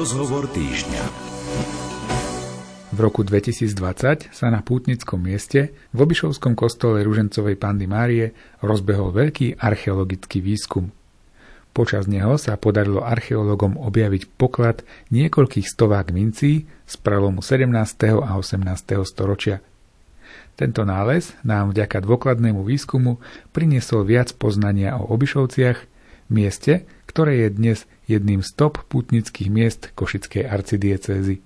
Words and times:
Rozhovor 0.00 0.48
týždňa. 0.48 1.04
V 2.88 2.98
roku 3.04 3.20
2020 3.20 4.32
sa 4.32 4.46
na 4.48 4.64
pútnickom 4.64 5.20
mieste 5.20 5.76
v 5.92 5.98
Obišovskom 6.00 6.56
kostole 6.56 7.04
Ružencovej 7.04 7.60
Pandy 7.60 7.84
Márie 7.84 8.32
rozbehol 8.64 9.12
veľký 9.12 9.60
archeologický 9.60 10.40
výskum. 10.40 10.88
Počas 11.76 12.08
neho 12.08 12.40
sa 12.40 12.56
podarilo 12.56 13.04
archeologom 13.04 13.76
objaviť 13.76 14.40
poklad 14.40 14.88
niekoľkých 15.12 15.68
stovák 15.68 16.16
mincí 16.16 16.64
z 16.88 16.94
prelomu 17.04 17.44
17. 17.44 17.68
a 18.24 18.40
18. 18.40 19.04
storočia. 19.04 19.60
Tento 20.56 20.80
nález 20.88 21.36
nám 21.44 21.76
vďaka 21.76 22.00
dôkladnému 22.00 22.64
výskumu 22.64 23.20
priniesol 23.52 24.08
viac 24.08 24.32
poznania 24.32 24.96
o 24.96 25.12
Obišovciach, 25.12 26.00
mieste, 26.32 26.88
ktoré 27.10 27.42
je 27.42 27.48
dnes 27.50 27.78
jedným 28.06 28.46
z 28.46 28.54
top 28.54 28.86
putnických 28.86 29.50
miest 29.50 29.90
Košickej 29.98 30.46
arcidiecézy. 30.46 31.42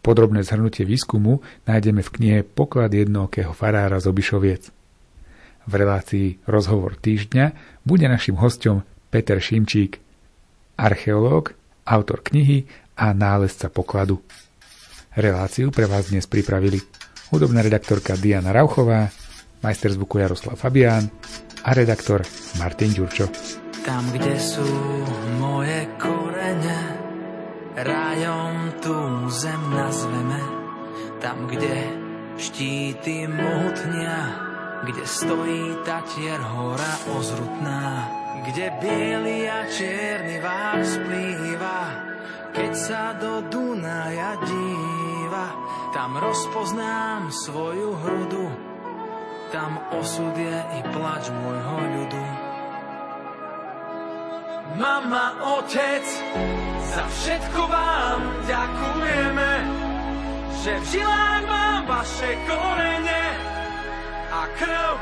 Podrobné 0.00 0.40
zhrnutie 0.40 0.88
výskumu 0.88 1.44
nájdeme 1.68 2.00
v 2.00 2.12
knihe 2.16 2.38
Poklad 2.48 2.96
jednokého 2.96 3.52
farára 3.52 4.00
z 4.00 4.08
Obišoviec. 4.08 4.72
V 5.68 5.72
relácii 5.72 6.40
Rozhovor 6.48 6.96
týždňa 6.96 7.52
bude 7.84 8.08
našim 8.08 8.40
hostom 8.40 8.88
Peter 9.12 9.36
Šimčík, 9.36 10.00
archeológ, 10.80 11.52
autor 11.84 12.24
knihy 12.24 12.64
a 12.96 13.12
nálezca 13.12 13.68
pokladu. 13.68 14.24
Reláciu 15.12 15.68
pre 15.72 15.84
vás 15.84 16.08
dnes 16.08 16.24
pripravili 16.24 16.80
hudobná 17.32 17.60
redaktorka 17.60 18.16
Diana 18.16 18.52
Rauchová, 18.52 19.12
majster 19.60 19.92
zvuku 19.92 20.20
Jaroslav 20.24 20.56
Fabián 20.56 21.08
a 21.64 21.70
redaktor 21.72 22.24
Martin 22.60 22.92
Ďurčo. 22.92 23.63
Tam, 23.84 24.08
kde 24.08 24.40
sú 24.40 24.64
moje 25.36 25.84
korene, 26.00 26.80
rajom 27.76 28.80
tú 28.80 29.28
zem 29.28 29.60
nazveme. 29.68 30.40
Tam, 31.20 31.44
kde 31.44 31.92
štíty 32.40 33.28
mohutnia, 33.28 34.20
kde 34.88 35.04
stojí 35.04 35.84
tatier 35.84 36.40
hora 36.40 36.92
ozrutná, 37.12 38.08
kde 38.48 38.72
biely 38.80 39.52
a 39.52 39.68
čierny 39.68 40.40
vár 40.40 40.80
splýva, 40.80 41.80
keď 42.56 42.72
sa 42.72 43.12
do 43.20 43.44
Dunaja 43.52 44.40
díva, 44.48 45.46
tam 45.92 46.16
rozpoznám 46.16 47.28
svoju 47.28 48.00
hrudu, 48.00 48.48
tam 49.52 49.76
osud 49.92 50.32
je 50.40 50.56
i 50.56 50.80
plač 50.88 51.28
môjho 51.28 51.78
ľudu. 52.00 52.23
Mama, 54.74 55.38
otec, 55.54 56.02
za 56.82 57.06
všetko 57.06 57.62
vám 57.70 58.20
ďakujeme, 58.42 59.52
že 60.66 60.72
v 60.82 60.84
žilách 60.98 61.44
mám 61.46 61.86
vaše 61.86 62.34
korene 62.42 63.24
a 64.34 64.50
krv, 64.58 64.94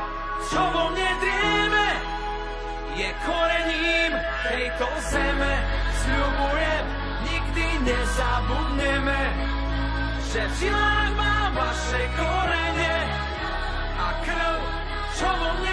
čo 0.45 0.61
vo 0.61 0.93
mne 0.93 1.09
drieme, 1.17 1.87
je 3.01 3.09
korením 3.25 4.13
tejto 4.45 4.87
zeme. 5.09 5.53
Sľubujem, 6.05 6.85
nikdy 7.25 7.65
nezabudneme, 7.81 9.21
že 10.29 10.41
v 10.45 10.53
žilách 10.61 11.11
mám 11.17 11.49
vaše 11.57 12.01
korene 12.13 12.95
a 13.97 14.07
krv, 14.21 14.57
čo 15.17 15.29
vo 15.33 15.49
mne 15.65 15.72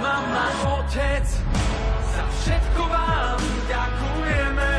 Mama, 0.00 0.46
otec, 0.76 1.26
za 2.14 2.24
všetko 2.40 2.82
vám 2.88 3.38
ďakujeme, 3.68 4.70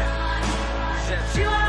že 1.09 1.15
v 1.17 1.66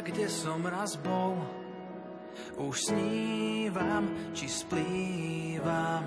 kde 0.00 0.28
som 0.28 0.64
raz 0.66 0.96
bol. 1.00 1.36
Už 2.60 2.92
snívam, 2.92 4.12
či 4.36 4.48
splývam. 4.48 6.04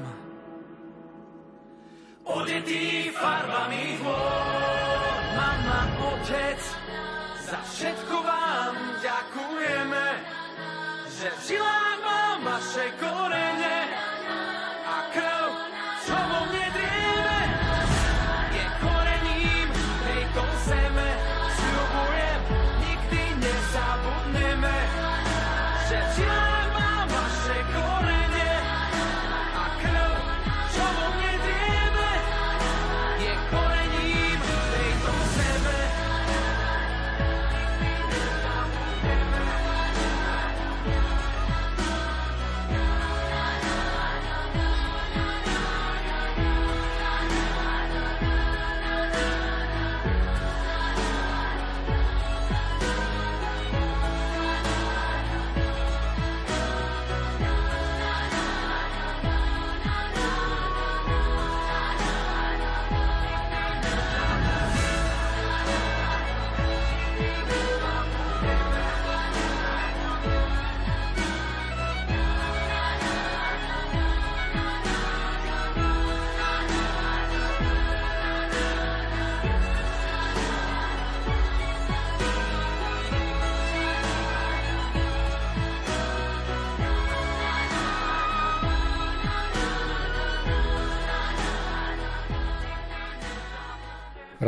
Odetý 2.30 3.10
farbami 3.18 3.98
hôr, 4.06 5.18
mama, 5.34 5.82
otec, 6.14 6.62
za 7.50 7.58
všetko 7.74 8.16
vám 8.22 8.76
ďakujeme, 9.02 10.06
že 11.10 11.28
v 11.34 11.40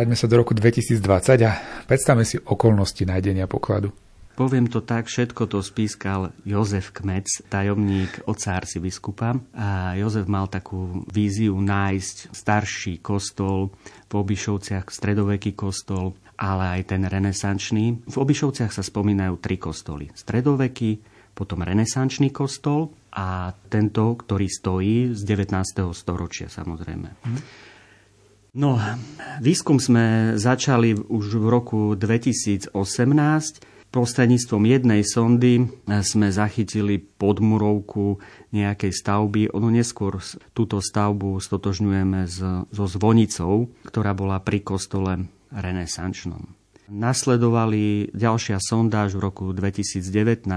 Vráťme 0.02 0.18
sa 0.18 0.34
do 0.34 0.42
roku 0.42 0.58
2020 0.58 0.98
a 1.46 1.62
predstavme 1.86 2.26
si 2.26 2.42
okolnosti 2.42 3.06
nájdenia 3.06 3.46
pokladu. 3.46 3.94
Poviem 4.34 4.66
to 4.66 4.82
tak, 4.82 5.06
všetko 5.06 5.46
to 5.46 5.62
spískal 5.62 6.34
Jozef 6.42 6.90
Kmec, 6.90 7.46
tajomník 7.54 8.26
oca 8.26 8.58
biskupa. 8.82 9.38
A 9.54 9.94
Jozef 10.02 10.26
mal 10.26 10.50
takú 10.50 11.06
víziu 11.06 11.54
nájsť 11.54 12.34
starší 12.34 12.98
kostol 13.06 13.78
v 14.10 14.14
Obišovciach, 14.18 14.90
stredoveký 14.90 15.54
kostol, 15.54 16.18
ale 16.34 16.82
aj 16.82 16.98
ten 16.98 17.06
renesančný. 17.06 18.02
V 18.02 18.16
Obišovciach 18.18 18.74
sa 18.74 18.82
spomínajú 18.82 19.38
tri 19.38 19.62
kostoly. 19.62 20.10
Stredoveký, 20.18 20.98
potom 21.38 21.62
renesančný 21.62 22.34
kostol 22.34 22.90
a 23.14 23.54
tento, 23.70 24.18
ktorý 24.18 24.50
stojí 24.50 25.14
z 25.14 25.22
19. 25.30 25.94
storočia 25.94 26.50
samozrejme. 26.50 27.22
Hm. 27.22 27.70
No, 28.52 28.76
výskum 29.40 29.80
sme 29.80 30.36
začali 30.36 30.92
už 30.96 31.40
v 31.40 31.46
roku 31.48 31.80
2018 31.96 32.76
Prostredníctvom 33.92 34.64
jednej 34.72 35.04
sondy 35.04 35.68
sme 35.84 36.32
zachytili 36.32 36.96
podmurovku 36.96 38.24
nejakej 38.56 38.92
stavby. 38.96 39.52
Ono 39.52 39.68
neskôr 39.68 40.16
túto 40.56 40.80
stavbu 40.80 41.44
stotožňujeme 41.44 42.24
so 42.72 42.86
zvonicou, 42.88 43.68
ktorá 43.84 44.16
bola 44.16 44.40
pri 44.40 44.64
kostole 44.64 45.28
renesančnom. 45.52 46.56
Nasledovali 46.88 48.16
ďalšia 48.16 48.64
sondáž 48.64 49.20
v 49.20 49.28
roku 49.28 49.52
2019, 49.52 50.48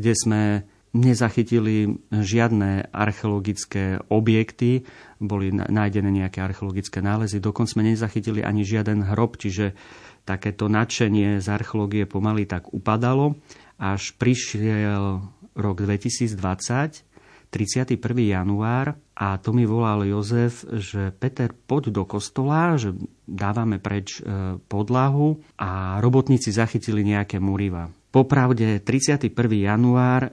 kde 0.00 0.12
sme 0.16 0.64
nezachytili 0.96 2.00
žiadne 2.08 2.88
archeologické 2.88 4.00
objekty, 4.08 4.88
boli 5.20 5.52
nájdené 5.52 6.08
nejaké 6.24 6.40
archeologické 6.40 7.04
nálezy, 7.04 7.38
dokonca 7.38 7.76
sme 7.76 7.92
nezachytili 7.92 8.40
ani 8.40 8.64
žiaden 8.64 9.12
hrob, 9.12 9.36
čiže 9.36 9.76
takéto 10.24 10.66
nadšenie 10.66 11.38
z 11.38 11.46
archeológie 11.46 12.08
pomaly 12.08 12.48
tak 12.48 12.72
upadalo, 12.72 13.36
až 13.76 14.16
prišiel 14.16 15.22
rok 15.54 15.76
2020, 15.84 17.06
31. 17.46 17.96
január 18.26 18.98
a 19.16 19.38
to 19.38 19.54
mi 19.54 19.64
volal 19.64 20.04
Jozef, 20.04 20.66
že 20.66 21.14
Peter, 21.14 21.54
poď 21.54 21.94
do 21.94 22.04
kostola, 22.04 22.76
že 22.76 22.92
dávame 23.24 23.78
preč 23.80 24.20
e, 24.20 24.58
podlahu 24.66 25.40
a 25.56 26.02
robotníci 26.02 26.52
zachytili 26.52 27.06
nejaké 27.06 27.38
muriva. 27.40 27.88
Popravde 28.16 28.80
31. 28.80 29.28
január 29.52 30.22
e, 30.24 30.30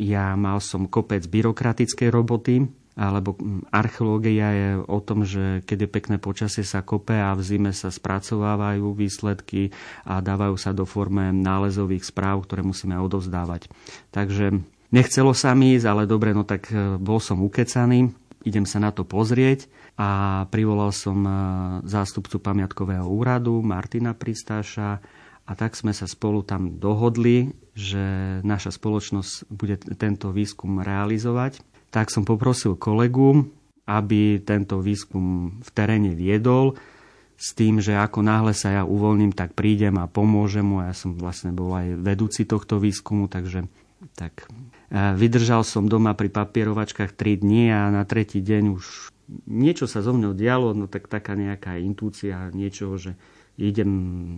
ja 0.00 0.32
mal 0.32 0.64
som 0.64 0.88
kopec 0.88 1.28
byrokratickej 1.28 2.08
roboty, 2.08 2.64
alebo 2.96 3.36
archeológia 3.68 4.48
je 4.56 4.68
o 4.88 4.98
tom, 5.04 5.28
že 5.28 5.60
keď 5.68 5.78
je 5.84 5.92
pekné 5.92 6.16
počasie 6.16 6.64
sa 6.64 6.80
kope 6.80 7.12
a 7.12 7.36
v 7.36 7.44
zime 7.44 7.76
sa 7.76 7.92
spracovávajú 7.92 8.96
výsledky 8.96 9.76
a 10.08 10.24
dávajú 10.24 10.56
sa 10.56 10.72
do 10.72 10.88
forme 10.88 11.28
nálezových 11.36 12.08
správ, 12.08 12.48
ktoré 12.48 12.64
musíme 12.64 12.96
odovzdávať. 12.96 13.68
Takže 14.08 14.64
nechcelo 14.88 15.36
sa 15.36 15.52
mi 15.52 15.76
ísť, 15.76 15.84
ale 15.84 16.08
dobre, 16.08 16.32
no 16.32 16.48
tak 16.48 16.72
e, 16.72 16.96
bol 16.96 17.20
som 17.20 17.44
ukecaný, 17.44 18.08
idem 18.48 18.64
sa 18.64 18.80
na 18.80 18.88
to 18.88 19.04
pozrieť 19.04 19.68
a 20.00 20.48
privolal 20.48 20.96
som 20.96 21.20
e, 21.28 21.32
zástupcu 21.84 22.40
pamiatkového 22.40 23.04
úradu 23.04 23.60
Martina 23.60 24.16
Pristáša 24.16 25.04
a 25.48 25.52
tak 25.56 25.72
sme 25.72 25.96
sa 25.96 26.04
spolu 26.04 26.44
tam 26.44 26.76
dohodli, 26.76 27.56
že 27.72 28.38
naša 28.44 28.76
spoločnosť 28.76 29.48
bude 29.48 29.80
tento 29.96 30.28
výskum 30.28 30.84
realizovať 30.84 31.64
tak 31.88 32.12
som 32.12 32.24
poprosil 32.24 32.76
kolegu, 32.76 33.48
aby 33.88 34.44
tento 34.44 34.80
výskum 34.84 35.56
v 35.64 35.70
teréne 35.72 36.12
viedol 36.12 36.76
s 37.38 37.56
tým, 37.56 37.80
že 37.80 37.96
ako 37.96 38.20
náhle 38.20 38.52
sa 38.52 38.74
ja 38.74 38.82
uvoľním, 38.84 39.32
tak 39.32 39.56
prídem 39.56 39.96
a 39.96 40.10
pomôžem 40.10 40.66
mu. 40.66 40.84
Ja 40.84 40.92
som 40.92 41.16
vlastne 41.16 41.54
bol 41.54 41.72
aj 41.72 41.96
vedúci 41.96 42.44
tohto 42.44 42.76
výskumu, 42.76 43.30
takže 43.30 43.64
tak 44.18 44.44
e, 44.44 45.16
vydržal 45.16 45.64
som 45.64 45.88
doma 45.88 46.12
pri 46.12 46.28
papierovačkách 46.28 47.16
3 47.16 47.40
dní 47.40 47.72
a 47.72 47.88
na 47.88 48.04
tretí 48.04 48.44
deň 48.44 48.64
už 48.74 48.84
niečo 49.48 49.88
sa 49.88 50.04
zo 50.04 50.12
mňou 50.12 50.36
dialo, 50.36 50.76
no 50.76 50.90
tak 50.90 51.08
taká 51.08 51.38
nejaká 51.38 51.80
intúcia 51.80 52.52
niečoho, 52.52 53.00
že 53.00 53.16
idem 53.58 53.90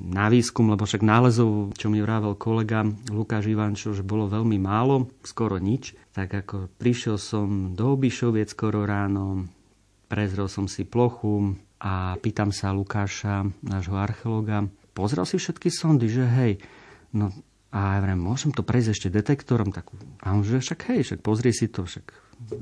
na 0.08 0.32
výskum, 0.32 0.72
lebo 0.72 0.88
však 0.88 1.04
nálezov, 1.04 1.76
čo 1.76 1.92
mi 1.92 2.00
vrával 2.00 2.40
kolega 2.40 2.88
Lukáš 3.12 3.52
Ivančo, 3.52 3.92
že 3.92 4.00
bolo 4.00 4.24
veľmi 4.32 4.56
málo, 4.56 5.12
skoro 5.20 5.60
nič. 5.60 5.92
Tak 6.16 6.48
ako 6.48 6.72
prišiel 6.80 7.20
som 7.20 7.76
do 7.76 7.92
Obišoviec 7.92 8.48
skoro 8.48 8.88
ráno, 8.88 9.44
prezrel 10.08 10.48
som 10.48 10.64
si 10.64 10.88
plochu 10.88 11.52
a 11.84 12.16
pýtam 12.16 12.48
sa 12.48 12.72
Lukáša, 12.72 13.44
nášho 13.60 13.94
archeologa, 14.00 14.64
pozrel 14.96 15.28
si 15.28 15.36
všetky 15.36 15.68
sondy, 15.68 16.08
že 16.08 16.24
hej, 16.24 16.52
no 17.12 17.28
a 17.70 17.96
ja 17.96 18.02
vrem, 18.02 18.18
môžem 18.18 18.50
to 18.50 18.66
prejsť 18.66 18.88
ešte 18.90 19.08
detektorom? 19.14 19.70
Tak, 19.70 19.94
a 20.24 20.34
on 20.34 20.42
že 20.42 20.58
však 20.58 20.90
hej, 20.90 21.00
však 21.06 21.20
pozrie 21.22 21.54
si 21.54 21.70
to, 21.70 21.86
však 21.86 22.10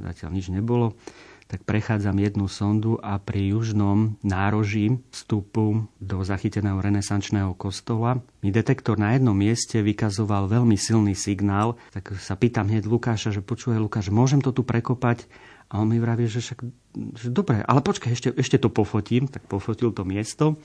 zatiaľ 0.05 0.31
nič 0.35 0.53
nebolo 0.53 0.99
tak 1.49 1.65
prechádzam 1.65 2.21
jednu 2.21 2.45
sondu 2.45 3.01
a 3.01 3.17
pri 3.17 3.57
južnom 3.57 4.21
nároží 4.21 5.01
vstupu 5.09 5.89
do 5.97 6.21
zachyteného 6.21 6.77
renesančného 6.77 7.57
kostola 7.57 8.21
mi 8.45 8.53
detektor 8.53 9.01
na 9.01 9.17
jednom 9.17 9.33
mieste 9.33 9.81
vykazoval 9.81 10.47
veľmi 10.47 10.77
silný 10.77 11.17
signál, 11.17 11.81
tak 11.91 12.13
sa 12.21 12.37
pýtam 12.37 12.69
hneď 12.69 12.85
Lukáša, 12.85 13.33
že 13.33 13.41
počuje 13.41 13.81
Lukáš, 13.81 14.13
môžem 14.13 14.45
to 14.45 14.53
tu 14.53 14.61
prekopať? 14.61 15.25
A 15.69 15.85
on 15.85 15.89
mi 15.93 16.01
vraví, 16.01 16.25
že 16.25 16.41
však, 16.41 16.65
že 17.13 17.29
dobre, 17.29 17.61
ale 17.61 17.85
počkaj, 17.85 18.09
ešte, 18.09 18.29
ešte 18.33 18.57
to 18.57 18.73
pofotím. 18.73 19.29
Tak 19.29 19.45
pofotil 19.53 19.93
to 19.93 20.01
miesto. 20.01 20.57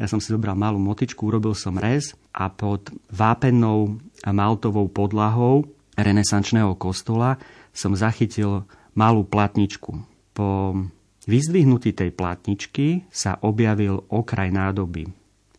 Ja 0.00 0.08
som 0.08 0.16
si 0.16 0.32
zobral 0.32 0.56
malú 0.56 0.80
motičku, 0.80 1.28
urobil 1.28 1.52
som 1.52 1.76
rez 1.76 2.16
a 2.32 2.48
pod 2.48 2.88
vápennou 3.12 4.00
a 4.24 4.32
maltovou 4.32 4.88
podlahou 4.88 5.68
renesančného 6.00 6.72
kostola 6.80 7.36
som 7.76 7.92
zachytil 7.92 8.64
malú 8.96 9.28
platničku 9.28 10.15
po 10.36 10.76
vyzdvihnutí 11.24 11.96
tej 11.96 12.12
platničky 12.12 13.08
sa 13.08 13.40
objavil 13.40 14.04
okraj 14.12 14.52
nádoby. 14.52 15.08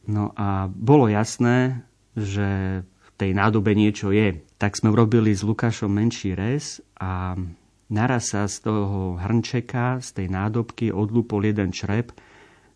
No 0.06 0.32
a 0.38 0.70
bolo 0.70 1.10
jasné, 1.10 1.84
že 2.14 2.82
v 2.86 3.10
tej 3.18 3.34
nádobe 3.34 3.74
niečo 3.74 4.14
je. 4.14 4.38
Tak 4.62 4.78
sme 4.78 4.94
urobili 4.94 5.34
s 5.34 5.42
Lukášom 5.42 5.90
menší 5.90 6.38
rez 6.38 6.80
a 7.02 7.36
naraz 7.90 8.32
sa 8.32 8.46
z 8.46 8.64
toho 8.64 9.20
hrnčeka, 9.20 10.00
z 10.00 10.10
tej 10.24 10.28
nádobky 10.32 10.94
odlúpol 10.94 11.50
jeden 11.50 11.74
črep. 11.76 12.16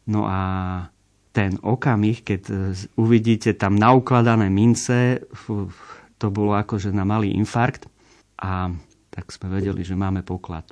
No 0.10 0.28
a 0.28 0.42
ten 1.32 1.56
okamih, 1.64 2.28
keď 2.28 2.42
uvidíte 3.00 3.56
tam 3.56 3.80
naukladané 3.80 4.52
mince, 4.52 5.24
to 6.20 6.28
bolo 6.28 6.60
akože 6.60 6.92
na 6.92 7.08
malý 7.08 7.32
infarkt 7.32 7.88
a 8.36 8.68
tak 9.08 9.32
sme 9.32 9.48
vedeli, 9.62 9.88
že 9.88 9.96
máme 9.96 10.28
poklad. 10.28 10.68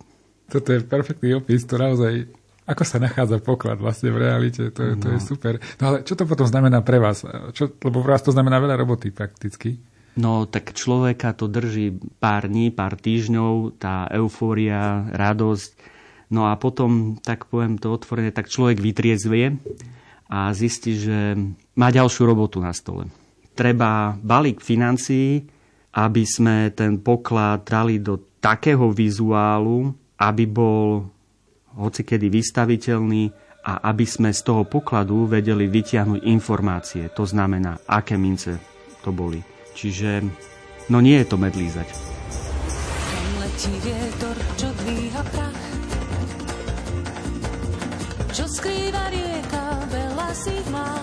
Toto 0.49 0.73
je 0.73 0.81
perfektný 0.81 1.37
opis, 1.37 1.63
to 1.63 1.77
naozaj 1.77 2.25
ako 2.69 2.85
sa 2.85 3.01
nachádza 3.01 3.41
poklad 3.41 3.81
vlastne 3.81 4.13
v 4.13 4.29
realite, 4.29 4.69
to 4.69 4.81
je, 4.85 4.93
no. 4.93 5.01
to 5.01 5.07
je 5.09 5.17
no. 5.17 5.25
super. 5.25 5.53
No 5.81 5.83
ale 5.89 5.97
čo 6.05 6.13
to 6.13 6.29
potom 6.29 6.45
znamená 6.45 6.85
pre 6.85 7.01
vás? 7.01 7.25
Čo, 7.57 7.73
lebo 7.81 8.05
pre 8.05 8.13
vás 8.13 8.21
to 8.21 8.29
znamená 8.29 8.61
veľa 8.61 8.77
roboty 8.77 9.09
prakticky. 9.09 9.81
No 10.21 10.45
tak 10.45 10.77
človeka 10.77 11.33
to 11.33 11.49
drží 11.49 11.97
pár 12.21 12.45
dní, 12.45 12.69
pár 12.69 12.93
týždňov, 12.93 13.81
tá 13.81 14.05
eufória, 14.13 15.09
radosť. 15.09 15.97
No 16.29 16.45
a 16.45 16.53
potom, 16.61 17.17
tak 17.17 17.49
poviem 17.49 17.81
to 17.81 17.89
otvorene, 17.89 18.29
tak 18.29 18.53
človek 18.53 18.77
vytriezvie 18.77 19.57
a 20.29 20.53
zistí, 20.53 20.93
že 20.93 21.33
má 21.73 21.89
ďalšiu 21.89 22.21
robotu 22.29 22.61
na 22.61 22.69
stole. 22.69 23.09
Treba 23.57 24.13
balík 24.21 24.61
financií, 24.61 25.41
aby 25.97 26.21
sme 26.21 26.69
ten 26.77 27.01
poklad 27.01 27.65
dali 27.65 27.97
do 27.97 28.21
takého 28.37 28.93
vizuálu, 28.93 29.97
aby 30.19 30.43
bol 30.45 31.07
hocikedy 31.79 32.27
vystaviteľný 32.27 33.31
a 33.63 33.91
aby 33.91 34.03
sme 34.07 34.31
z 34.31 34.41
toho 34.43 34.63
pokladu 34.67 35.27
vedeli 35.27 35.67
vytiahnuť 35.67 36.25
informácie. 36.27 37.11
To 37.15 37.23
znamená, 37.27 37.79
aké 37.87 38.15
mince 38.15 38.55
to 39.03 39.11
boli. 39.11 39.39
Čiže, 39.75 40.23
no 40.91 40.99
nie 40.99 41.19
je 41.23 41.27
to 41.27 41.37
medlízať. 41.39 41.87
letí 43.39 43.73
vietor, 43.83 44.35
čo 44.55 44.67
dvíha 44.83 45.23
prach, 45.35 45.63
čo 48.31 48.45
skrýva 48.47 49.11
rieka, 49.11 49.65
veľa 49.91 50.29
si 50.35 50.55
má. 50.71 50.95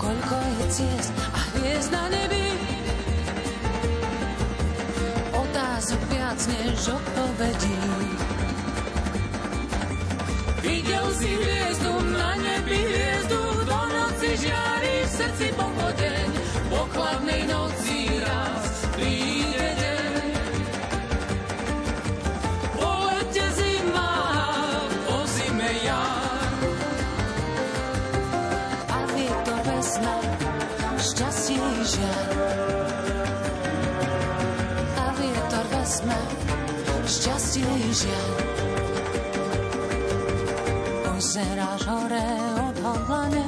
Koľko 0.00 0.36
je 0.36 0.66
ciest 0.72 1.12
a 1.32 1.40
hviezd 1.52 1.90
na 1.92 2.04
nebi, 2.08 2.71
srdcu 5.92 6.14
viac 6.14 6.46
než 6.46 6.88
odpovedí. 6.88 7.78
Videl 10.62 11.06
si 11.14 11.28
hviezdu, 11.36 11.92
na 12.16 12.34
nebi 12.36 12.78
hviezdu, 12.78 13.40
do 13.66 13.80
noci 13.92 14.30
žiari 14.40 14.94
v 15.04 15.10
srdci 15.10 15.48
pochodeň, 15.52 16.28
po 16.70 16.80
chladnej 16.94 17.42
noci 17.50 17.98
raz 18.24 18.64
príde 18.96 19.68
deň. 19.82 20.22
Po 22.78 22.90
lete 23.10 23.46
zima, 23.58 24.12
po 25.04 25.18
zime 25.28 25.70
ja. 25.82 26.04
A 28.88 28.96
vietor 29.12 29.60
vesna, 29.66 30.14
šťastie 30.96 31.58
i 31.58 31.82
žiaľ. 31.84 32.61
Pozeráš 41.04 41.82
hore 41.84 42.28
odhodlane, 42.56 43.46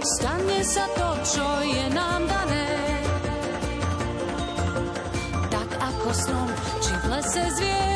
stane 0.00 0.58
sa 0.64 0.88
to, 0.96 1.08
čo 1.20 1.46
je 1.68 1.84
nám 1.92 2.24
dané. 2.24 2.68
Tak 5.52 5.68
ako 5.78 6.08
strom, 6.16 6.48
či 6.80 6.92
v 6.96 7.04
lese 7.12 7.44
zviera, 7.60 7.95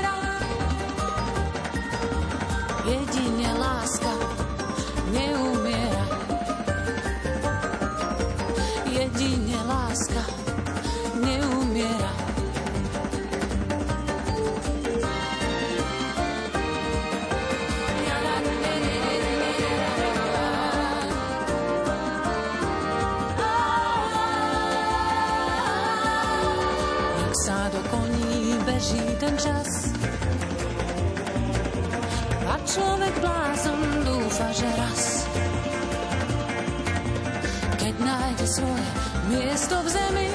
miesto 39.30 39.78
v 39.86 39.88
zemi. 39.88 40.28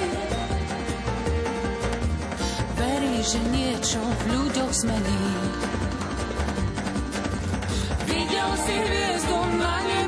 Verí, 2.80 3.20
že 3.20 3.40
niečo 3.52 4.00
v 4.00 4.22
ľuďoch 4.32 4.72
zmení. 4.72 5.24
Videl 8.08 8.50
si 8.64 8.75
hviezdu 8.80 9.40
na 9.60 9.75
nebi 9.84 10.04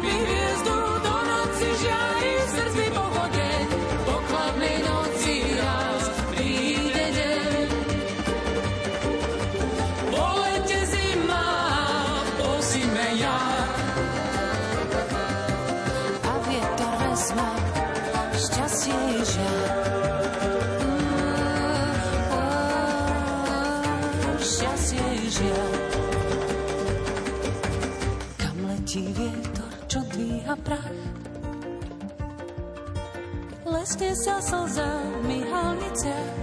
Lesne 33.88 34.12
sa 34.20 34.44
slza 34.44 35.00
v 35.00 35.32
myhalniciach 35.32 36.36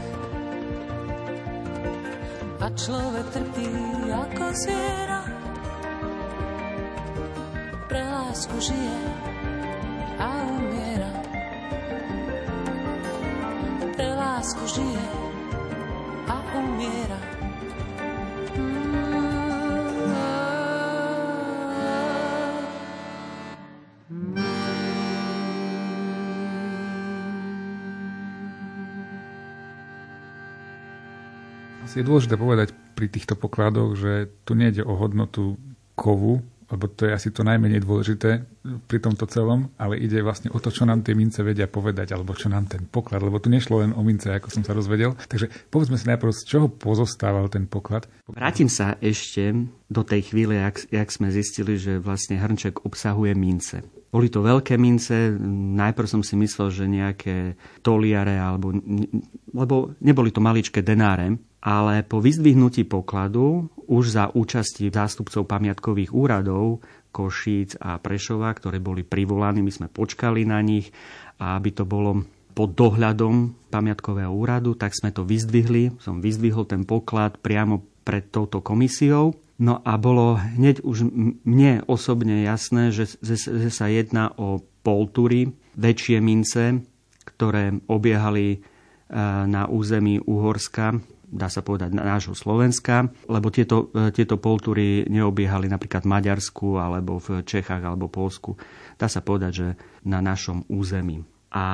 a 2.57 2.73
človek 2.73 3.27
trpí 3.37 3.69
ako 4.09 4.49
zviera. 4.65 5.29
Pre 7.85 8.01
lásku 8.01 8.57
žije 8.65 8.97
a 10.17 10.29
umiera. 10.57 11.13
Pre 13.93 14.09
lásku 14.17 14.65
žije 14.65 15.05
a 16.25 16.37
umiera. 16.57 17.24
Je 31.95 32.07
dôležité 32.07 32.35
povedať 32.35 32.75
pri 32.99 33.07
týchto 33.07 33.39
pokladoch, 33.39 33.95
že 33.95 34.31
tu 34.43 34.59
nejde 34.59 34.83
o 34.83 34.99
hodnotu 34.99 35.59
kovu, 35.95 36.43
lebo 36.73 36.89
to 36.91 37.07
je 37.07 37.13
asi 37.15 37.29
to 37.31 37.47
najmenej 37.47 37.85
dôležité 37.85 38.43
pri 38.89 38.99
tomto 38.99 39.29
celom, 39.29 39.71
ale 39.77 40.01
ide 40.01 40.25
vlastne 40.25 40.49
o 40.51 40.59
to, 40.59 40.73
čo 40.73 40.89
nám 40.89 41.05
tie 41.05 41.13
mince 41.13 41.45
vedia 41.45 41.69
povedať, 41.69 42.17
alebo 42.17 42.33
čo 42.33 42.49
nám 42.49 42.67
ten 42.67 42.89
poklad, 42.89 43.21
lebo 43.21 43.37
tu 43.39 43.53
nešlo 43.53 43.85
len 43.85 43.93
o 43.93 44.01
mince, 44.01 44.33
ako 44.33 44.49
som 44.49 44.65
sa 44.65 44.73
rozvedel. 44.73 45.15
Takže 45.29 45.53
povedzme 45.69 46.01
si 46.01 46.09
najprv, 46.09 46.33
z 46.33 46.43
čoho 46.49 46.67
pozostával 46.73 47.53
ten 47.53 47.69
poklad. 47.69 48.09
Vrátim 48.27 48.73
sa 48.73 48.97
ešte 48.99 49.55
do 49.87 50.03
tej 50.03 50.33
chvíle, 50.33 50.57
jak, 50.57 50.89
jak 50.89 51.09
sme 51.13 51.29
zistili, 51.31 51.77
že 51.77 52.01
vlastne 52.01 52.41
hrnček 52.41 52.83
obsahuje 52.89 53.37
mince. 53.37 53.85
Boli 54.09 54.31
to 54.31 54.47
veľké 54.47 54.79
mince, 54.79 55.35
najprv 55.75 56.07
som 56.07 56.23
si 56.23 56.39
myslel, 56.39 56.71
že 56.71 56.87
nejaké 56.87 57.59
toliare, 57.83 58.39
alebo, 58.39 58.71
lebo 59.51 59.99
neboli 59.99 60.31
to 60.31 60.39
maličké 60.39 60.87
denáre, 60.87 61.35
ale 61.65 62.05
po 62.05 62.21
vyzdvihnutí 62.21 62.85
pokladu 62.85 63.73
už 63.89 64.05
za 64.13 64.25
účasti 64.29 64.93
zástupcov 64.93 65.49
pamiatkových 65.49 66.13
úradov 66.13 66.85
Košíc 67.09 67.81
a 67.81 67.97
Prešova, 67.97 68.53
ktoré 68.53 68.85
boli 68.85 69.01
privolaní, 69.01 69.65
my 69.65 69.73
sme 69.73 69.89
počkali 69.89 70.45
na 70.45 70.61
nich 70.61 70.93
a 71.41 71.57
aby 71.57 71.73
to 71.73 71.89
bolo 71.89 72.29
pod 72.53 72.77
dohľadom 72.77 73.67
pamiatkového 73.73 74.31
úradu, 74.31 74.77
tak 74.77 74.93
sme 74.95 75.11
to 75.11 75.25
vyzdvihli. 75.27 75.97
Som 75.99 76.21
vyzdvihol 76.23 76.69
ten 76.69 76.85
poklad 76.87 77.41
priamo 77.41 77.83
pred 78.07 78.29
touto 78.31 78.61
komisiou. 78.63 79.35
No 79.59 79.81
a 79.83 79.97
bolo 79.97 80.37
hneď 80.37 80.85
už 80.85 81.07
mne 81.47 81.83
osobne 81.87 82.45
jasné, 82.45 82.91
že, 82.91 83.19
že, 83.23 83.71
sa 83.71 83.87
jedná 83.87 84.35
o 84.37 84.63
poltury, 84.83 85.55
väčšie 85.79 86.19
mince, 86.19 86.83
ktoré 87.25 87.79
obiehali 87.87 88.63
na 89.47 89.71
území 89.71 90.19
Uhorska 90.23 90.99
dá 91.35 91.51
sa 91.51 91.67
povedať, 91.67 91.91
nášho 91.91 92.39
Slovenska, 92.39 93.11
lebo 93.27 93.51
tieto, 93.51 93.91
tieto 94.15 94.39
poltúry 94.39 95.03
neobiehali 95.11 95.67
napríklad 95.67 96.07
v 96.07 96.13
Maďarsku, 96.15 96.79
alebo 96.79 97.19
v 97.19 97.43
Čechách, 97.43 97.83
alebo 97.83 98.07
Polsku. 98.07 98.55
Dá 98.95 99.11
sa 99.11 99.19
povedať, 99.19 99.53
že 99.53 99.69
na 100.07 100.23
našom 100.23 100.63
území. 100.71 101.27
A 101.51 101.67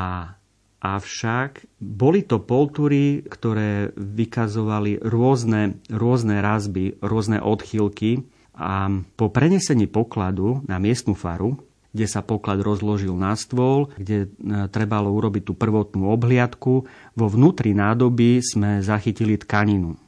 Avšak 0.81 1.77
boli 1.77 2.25
to 2.25 2.41
poltúry, 2.41 3.21
ktoré 3.21 3.93
vykazovali 4.01 4.97
rôzne, 5.05 5.77
rôzne 5.93 6.41
razby, 6.41 6.97
rôzne 7.05 7.37
odchýlky 7.37 8.25
a 8.57 8.89
po 9.13 9.29
prenesení 9.29 9.85
pokladu 9.85 10.65
na 10.65 10.81
miestnu 10.81 11.13
faru 11.13 11.61
kde 11.91 12.07
sa 12.07 12.23
poklad 12.23 12.63
rozložil 12.63 13.13
na 13.19 13.35
stôl, 13.35 13.91
kde 13.99 14.27
e, 14.27 14.29
trebalo 14.71 15.11
urobiť 15.11 15.43
tú 15.51 15.53
prvotnú 15.59 16.11
obhliadku. 16.15 16.87
Vo 17.19 17.27
vnútri 17.27 17.75
nádoby 17.75 18.39
sme 18.43 18.79
zachytili 18.79 19.35
tkaninu. 19.39 19.99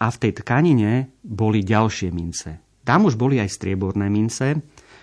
A 0.00 0.06
v 0.08 0.16
tej 0.20 0.32
tkanine 0.40 1.12
boli 1.24 1.64
ďalšie 1.64 2.08
mince. 2.12 2.60
Tam 2.84 3.08
už 3.08 3.16
boli 3.16 3.40
aj 3.40 3.52
strieborné 3.52 4.08
mince, 4.08 4.60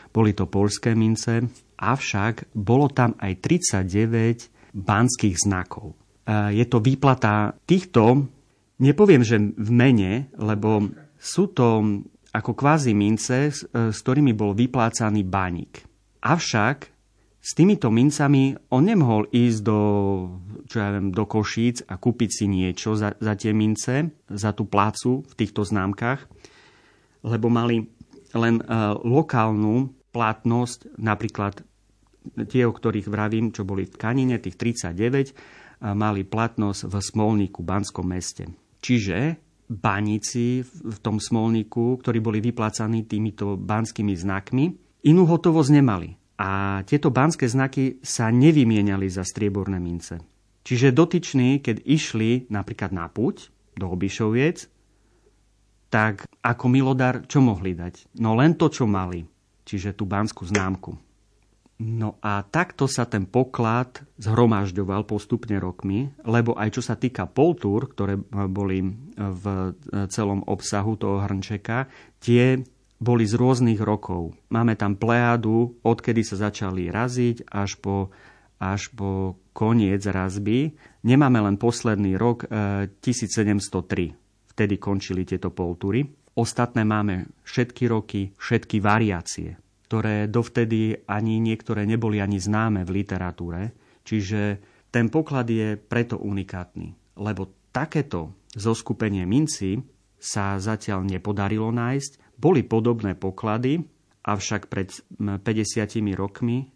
boli 0.09 0.33
to 0.33 0.49
polské 0.49 0.97
mince, 0.97 1.45
avšak 1.77 2.53
bolo 2.57 2.89
tam 2.89 3.13
aj 3.21 3.33
39 3.41 4.77
banských 4.77 5.35
znakov. 5.41 5.93
E, 5.93 6.53
je 6.53 6.65
to 6.69 6.77
výplata 6.81 7.57
týchto, 7.65 8.29
nepoviem, 8.77 9.25
že 9.25 9.41
v 9.41 9.69
mene, 9.73 10.29
lebo 10.37 10.85
sú 11.17 11.49
to 11.49 11.81
ako 12.29 12.51
kvázi 12.53 12.93
mince, 12.93 13.49
s 13.49 13.65
e, 13.73 13.89
ktorými 13.89 14.37
bol 14.37 14.53
vyplácaný 14.53 15.25
baník. 15.25 15.86
Avšak 16.21 16.97
s 17.47 17.55
týmito 17.55 17.87
mincami 17.87 18.59
on 18.75 18.83
nemohol 18.83 19.31
ísť 19.31 19.59
do, 19.63 19.79
čo 20.67 20.83
ja 20.83 20.91
viem, 20.91 21.15
do 21.15 21.23
Košíc 21.23 21.87
a 21.87 21.95
kúpiť 21.95 22.29
si 22.33 22.45
niečo 22.51 22.99
za, 22.99 23.15
za 23.15 23.33
tie 23.39 23.55
mince, 23.55 24.11
za 24.27 24.51
tú 24.51 24.67
plácu 24.67 25.23
v 25.23 25.33
týchto 25.37 25.63
známkach, 25.63 26.27
lebo 27.23 27.47
mali 27.47 27.87
len 28.35 28.59
uh, 28.59 28.99
lokálnu 28.99 29.95
platnosť, 30.11 30.99
napríklad 30.99 31.63
tie, 32.51 32.67
o 32.67 32.75
ktorých 32.75 33.07
vravím, 33.07 33.55
čo 33.55 33.63
boli 33.63 33.87
v 33.87 33.95
tkanine, 33.95 34.35
tých 34.43 34.59
39, 34.59 34.91
uh, 35.31 35.95
mali 35.95 36.27
platnosť 36.27 36.91
v 36.91 36.95
Smolníku, 36.99 37.63
Banskom 37.63 38.11
meste. 38.11 38.51
Čiže 38.83 39.39
baníci 39.71 40.67
v 40.67 40.97
tom 40.99 41.23
Smolníku, 41.23 42.03
ktorí 42.03 42.19
boli 42.19 42.43
vyplácaní 42.43 43.07
týmito 43.07 43.55
banskými 43.55 44.15
znakmi, 44.19 44.86
Inú 45.05 45.29
hotovosť 45.29 45.71
nemali. 45.77 46.09
A 46.37 46.81
tieto 46.85 47.09
banské 47.09 47.49
znaky 47.49 47.97
sa 48.05 48.29
nevymieniali 48.29 49.09
za 49.09 49.25
strieborné 49.25 49.81
mince. 49.81 50.21
Čiže 50.61 50.93
dotyční, 50.93 51.65
keď 51.65 51.81
išli 51.81 52.45
napríklad 52.53 52.93
na 52.93 53.09
púť 53.09 53.49
do 53.73 53.89
Obišoviec, 53.89 54.69
tak 55.87 56.27
ako 56.43 56.65
milodar 56.67 57.23
čo 57.25 57.39
mohli 57.39 57.73
dať? 57.73 58.19
No 58.19 58.35
len 58.35 58.53
to, 58.59 58.67
čo 58.67 58.85
mali. 58.85 59.23
Čiže 59.63 59.95
tú 59.95 60.03
banskú 60.05 60.45
známku. 60.45 60.99
No 61.77 62.17
a 62.25 62.41
takto 62.41 62.89
sa 62.89 63.05
ten 63.05 63.29
poklad 63.29 64.01
zhromažďoval 64.17 65.05
postupne 65.05 65.61
rokmi, 65.61 66.09
lebo 66.25 66.57
aj 66.57 66.73
čo 66.73 66.81
sa 66.81 66.97
týka 66.97 67.29
poltúr, 67.29 67.93
ktoré 67.93 68.17
boli 68.49 68.81
v 69.13 69.43
celom 70.09 70.41
obsahu 70.49 70.97
toho 70.97 71.21
hrnčeka, 71.21 71.85
tie 72.17 72.65
boli 72.97 73.29
z 73.29 73.37
rôznych 73.37 73.81
rokov. 73.81 74.33
Máme 74.49 74.73
tam 74.73 74.97
plejádu, 74.97 75.77
odkedy 75.85 76.25
sa 76.25 76.49
začali 76.49 76.89
raziť 76.89 77.49
až 77.49 77.77
po, 77.77 78.09
až 78.57 78.89
po 78.93 79.37
koniec 79.53 80.01
razby. 80.05 80.73
Nemáme 81.05 81.41
len 81.41 81.57
posledný 81.61 82.17
rok 82.17 82.49
1703. 82.49 84.53
Vtedy 84.53 84.75
končili 84.81 85.25
tieto 85.25 85.53
poltúry. 85.53 86.05
Ostatné 86.37 86.85
máme 86.85 87.29
všetky 87.45 87.89
roky, 87.89 88.33
všetky 88.37 88.81
variácie 88.81 89.57
ktoré 89.87 90.27
dovtedy 90.27 91.07
ani 91.07 91.39
niektoré 91.39 91.87
neboli 91.87 92.19
ani 92.19 92.43
známe 92.43 92.83
v 92.83 93.01
literatúre. 93.01 93.71
Čiže 94.03 94.59
ten 94.91 95.07
poklad 95.07 95.47
je 95.47 95.79
preto 95.79 96.19
unikátny, 96.19 97.15
lebo 97.23 97.71
takéto 97.71 98.35
zoskupenie 98.51 99.23
minci 99.23 99.79
sa 100.19 100.59
zatiaľ 100.59 101.07
nepodarilo 101.07 101.71
nájsť. 101.71 102.26
Boli 102.37 102.61
podobné 102.61 103.17
poklady, 103.17 103.81
avšak 104.21 104.69
pred 104.69 104.93
50 105.17 105.41
rokmi, 106.13 106.69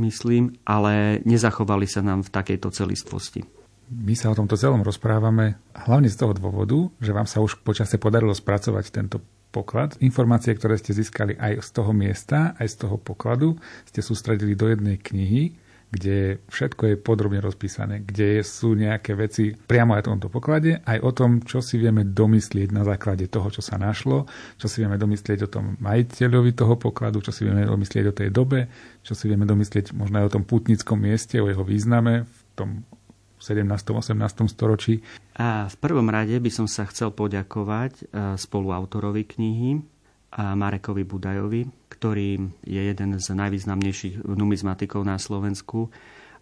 myslím, 0.00 0.56
ale 0.64 1.20
nezachovali 1.22 1.84
sa 1.84 2.00
nám 2.00 2.24
v 2.24 2.32
takejto 2.32 2.68
celistvosti. 2.72 3.44
My 3.92 4.16
sa 4.16 4.32
o 4.32 4.38
tomto 4.38 4.56
celom 4.56 4.80
rozprávame 4.80 5.60
hlavne 5.76 6.08
z 6.08 6.16
toho 6.16 6.32
dôvodu, 6.32 6.88
že 7.04 7.12
vám 7.12 7.28
sa 7.28 7.44
už 7.44 7.60
počase 7.60 8.00
podarilo 8.00 8.32
spracovať 8.32 8.84
tento 8.88 9.20
poklad. 9.52 9.94
Informácie, 10.00 10.56
ktoré 10.56 10.80
ste 10.80 10.96
získali 10.96 11.36
aj 11.36 11.62
z 11.62 11.68
toho 11.70 11.92
miesta, 11.92 12.56
aj 12.58 12.74
z 12.74 12.76
toho 12.88 12.96
pokladu, 12.96 13.60
ste 13.86 14.00
sústredili 14.02 14.56
do 14.56 14.72
jednej 14.72 14.98
knihy, 14.98 15.54
kde 15.94 16.42
všetko 16.50 16.82
je 16.90 16.96
podrobne 16.98 17.38
rozpísané, 17.38 18.02
kde 18.02 18.42
sú 18.42 18.74
nejaké 18.74 19.14
veci 19.14 19.54
priamo 19.54 19.94
aj 19.94 20.02
o 20.02 20.08
tomto 20.10 20.28
poklade, 20.28 20.82
aj 20.82 20.98
o 21.06 21.10
tom, 21.14 21.30
čo 21.46 21.62
si 21.62 21.78
vieme 21.78 22.02
domyslieť 22.02 22.74
na 22.74 22.82
základe 22.82 23.30
toho, 23.30 23.46
čo 23.54 23.62
sa 23.62 23.78
našlo, 23.78 24.26
čo 24.58 24.66
si 24.66 24.82
vieme 24.82 24.98
domyslieť 24.98 25.46
o 25.46 25.52
tom 25.54 25.78
majiteľovi 25.78 26.50
toho 26.58 26.74
pokladu, 26.74 27.22
čo 27.22 27.30
si 27.30 27.46
vieme 27.46 27.62
domyslieť 27.62 28.04
o 28.10 28.16
tej 28.16 28.28
dobe, 28.34 28.66
čo 29.06 29.14
si 29.14 29.30
vieme 29.30 29.46
domyslieť 29.46 29.94
možno 29.94 30.18
aj 30.18 30.26
o 30.26 30.34
tom 30.34 30.42
putnickom 30.42 30.98
mieste, 30.98 31.38
o 31.38 31.46
jeho 31.46 31.62
význame 31.62 32.26
v 32.26 32.42
tom 32.58 32.70
17. 33.38 33.70
18. 33.70 34.16
storočí. 34.50 35.04
A 35.36 35.68
v 35.68 35.76
prvom 35.76 36.08
rade 36.08 36.32
by 36.40 36.50
som 36.50 36.64
sa 36.64 36.88
chcel 36.88 37.12
poďakovať 37.12 37.92
e, 38.00 38.02
spoluautorovi 38.40 39.22
knihy 39.28 39.70
a 40.34 40.58
Marekovi 40.58 41.06
Budajovi, 41.06 41.62
ktorý 41.86 42.42
je 42.66 42.82
jeden 42.82 43.10
z 43.22 43.26
najvýznamnejších 43.30 44.26
numizmatikov 44.26 45.06
na 45.06 45.14
Slovensku 45.14 45.94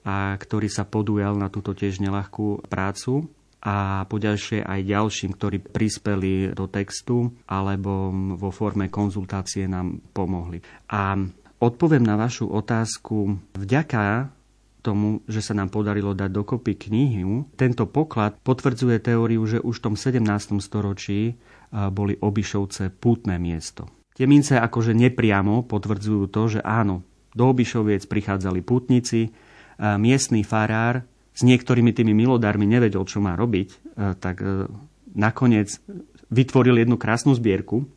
a 0.03 0.35
ktorý 0.35 0.73
sa 0.73 0.89
podujal 0.89 1.37
na 1.37 1.53
túto 1.53 1.77
tiež 1.77 2.01
nelahkú 2.01 2.65
prácu 2.67 3.29
a 3.63 4.03
poďalšie 4.11 4.67
aj 4.67 4.81
ďalším, 4.83 5.31
ktorí 5.39 5.63
prispeli 5.63 6.51
do 6.51 6.67
textu 6.67 7.31
alebo 7.47 8.11
vo 8.35 8.51
forme 8.51 8.91
konzultácie 8.91 9.71
nám 9.71 10.03
pomohli. 10.11 10.59
A 10.91 11.15
odpoviem 11.63 12.03
na 12.03 12.19
vašu 12.19 12.51
otázku. 12.51 13.39
Vďaka 13.55 14.35
tomu, 14.83 15.23
že 15.31 15.39
sa 15.39 15.55
nám 15.55 15.71
podarilo 15.71 16.11
dať 16.11 16.27
dokopy 16.35 16.75
knihu, 16.91 17.47
tento 17.55 17.87
poklad 17.87 18.35
potvrdzuje 18.43 18.99
teóriu, 18.99 19.47
že 19.47 19.63
už 19.63 19.79
v 19.79 19.85
tom 19.87 19.95
17. 19.95 20.59
storočí 20.59 21.39
boli 21.73 22.14
Obišovce 22.21 22.93
pútne 22.93 23.41
miesto. 23.41 23.88
Tie 24.12 24.29
mince 24.29 24.61
akože 24.61 24.93
nepriamo 24.93 25.65
potvrdzujú 25.65 26.28
to, 26.28 26.43
že 26.58 26.61
áno, 26.61 27.00
do 27.32 27.49
Obišoviec 27.49 28.04
prichádzali 28.04 28.61
pútnici, 28.61 29.32
miestný 29.80 30.45
farár 30.45 31.00
s 31.32 31.41
niektorými 31.41 31.97
tými 31.97 32.13
milodármi 32.13 32.69
nevedel, 32.69 33.08
čo 33.08 33.25
má 33.25 33.32
robiť, 33.32 33.97
tak 34.21 34.45
e, 34.45 34.69
nakoniec 35.17 35.80
vytvoril 36.28 36.85
jednu 36.85 37.00
krásnu 37.00 37.32
zbierku, 37.32 37.89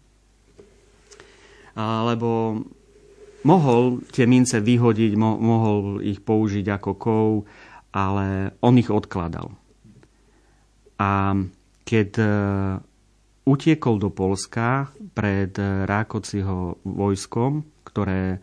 lebo 1.75 2.63
Mohol 3.45 4.01
tie 4.09 4.25
mince 4.25 4.57
vyhodiť, 4.57 5.13
mo- 5.13 5.37
mohol 5.37 6.01
ich 6.01 6.17
použiť 6.25 6.65
ako 6.65 6.91
kov, 6.97 7.27
ale 7.93 8.57
on 8.65 8.73
ich 8.81 8.89
odkladal. 8.89 9.53
A 10.97 11.37
keď 11.85 12.09
e, 12.17 12.27
utiekol 13.45 14.01
do 14.01 14.09
Polska 14.09 14.89
pred 15.13 15.53
Rákociho 15.61 16.81
vojskom, 16.83 17.63
ktoré 17.85 18.21
e, 18.35 18.39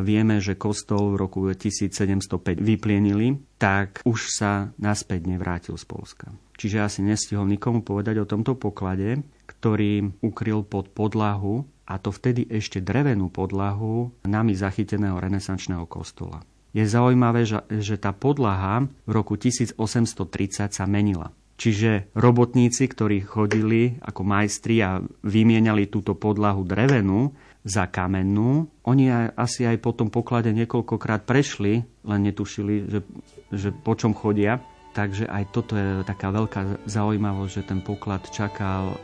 vieme, 0.00 0.38
že 0.38 0.54
kostol 0.54 1.12
v 1.12 1.20
roku 1.20 1.40
1705 1.50 2.30
vyplienili, 2.62 3.36
tak 3.58 4.00
už 4.06 4.30
sa 4.30 4.70
naspäť 4.78 5.26
nevrátil 5.26 5.74
z 5.74 5.84
Polska. 5.84 6.26
Čiže 6.58 6.78
asi 6.82 7.00
nestihol 7.06 7.46
nikomu 7.46 7.86
povedať 7.86 8.18
o 8.22 8.30
tomto 8.30 8.58
poklade, 8.58 9.22
ktorý 9.46 10.22
ukryl 10.22 10.66
pod 10.66 10.90
podlahu 10.90 11.66
a 11.86 11.96
to 12.02 12.10
vtedy 12.10 12.44
ešte 12.50 12.82
drevenú 12.82 13.30
podlahu 13.30 14.10
nami 14.26 14.52
zachyteného 14.58 15.16
renesančného 15.16 15.86
kostola. 15.86 16.42
Je 16.76 16.84
zaujímavé, 16.84 17.48
že, 17.48 17.96
tá 17.96 18.12
podlaha 18.12 18.84
v 19.08 19.10
roku 19.10 19.40
1830 19.40 20.68
sa 20.68 20.84
menila. 20.84 21.32
Čiže 21.58 22.14
robotníci, 22.14 22.86
ktorí 22.86 23.26
chodili 23.26 23.98
ako 23.98 24.22
majstri 24.22 24.78
a 24.78 25.02
vymieniali 25.26 25.90
túto 25.90 26.14
podlahu 26.14 26.62
drevenú 26.62 27.34
za 27.66 27.90
kamennú, 27.90 28.70
oni 28.86 29.10
aj, 29.10 29.26
asi 29.34 29.66
aj 29.66 29.82
po 29.82 29.90
tom 29.90 30.14
poklade 30.14 30.54
niekoľkokrát 30.54 31.26
prešli, 31.26 31.82
len 32.06 32.20
netušili, 32.22 32.86
že, 32.86 33.02
že 33.50 33.74
po 33.74 33.98
čom 33.98 34.14
chodia. 34.14 34.62
Takže 34.94 35.26
aj 35.26 35.44
toto 35.50 35.74
je 35.74 36.06
taká 36.06 36.30
veľká 36.30 36.86
zaujímavosť, 36.86 37.52
že 37.52 37.62
ten 37.66 37.82
poklad 37.82 38.22
čakal 38.30 38.94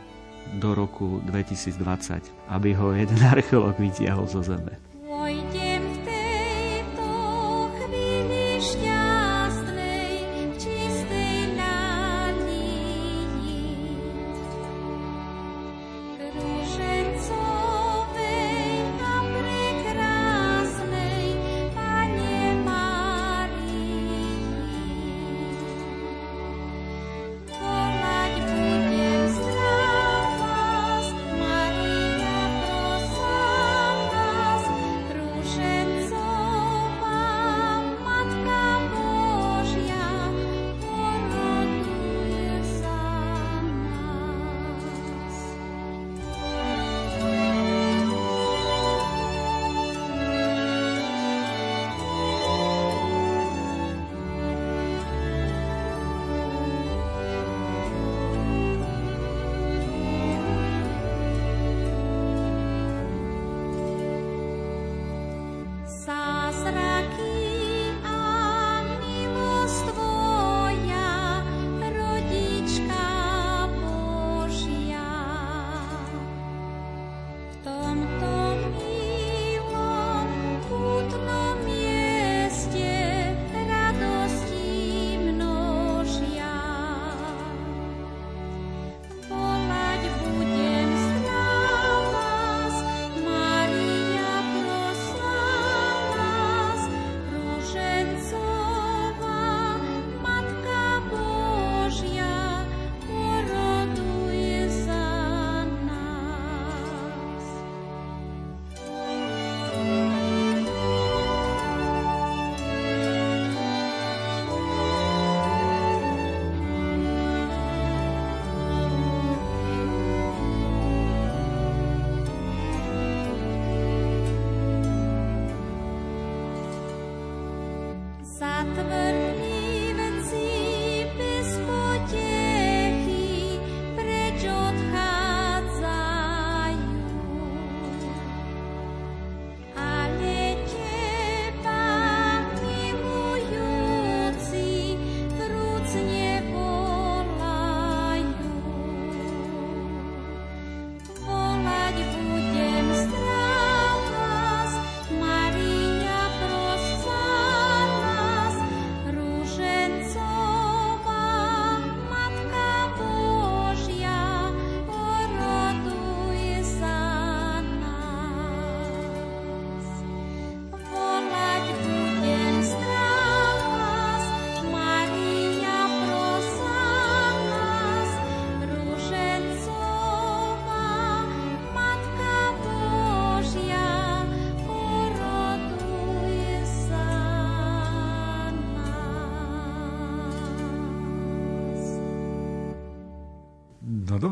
do 0.55 0.71
roku 0.71 1.19
2020, 1.27 2.55
aby 2.55 2.71
ho 2.71 2.95
jeden 2.95 3.19
archeológ 3.35 3.75
vytiahol 3.75 4.31
zo 4.31 4.39
zeme. 4.39 4.79
No 5.03 5.27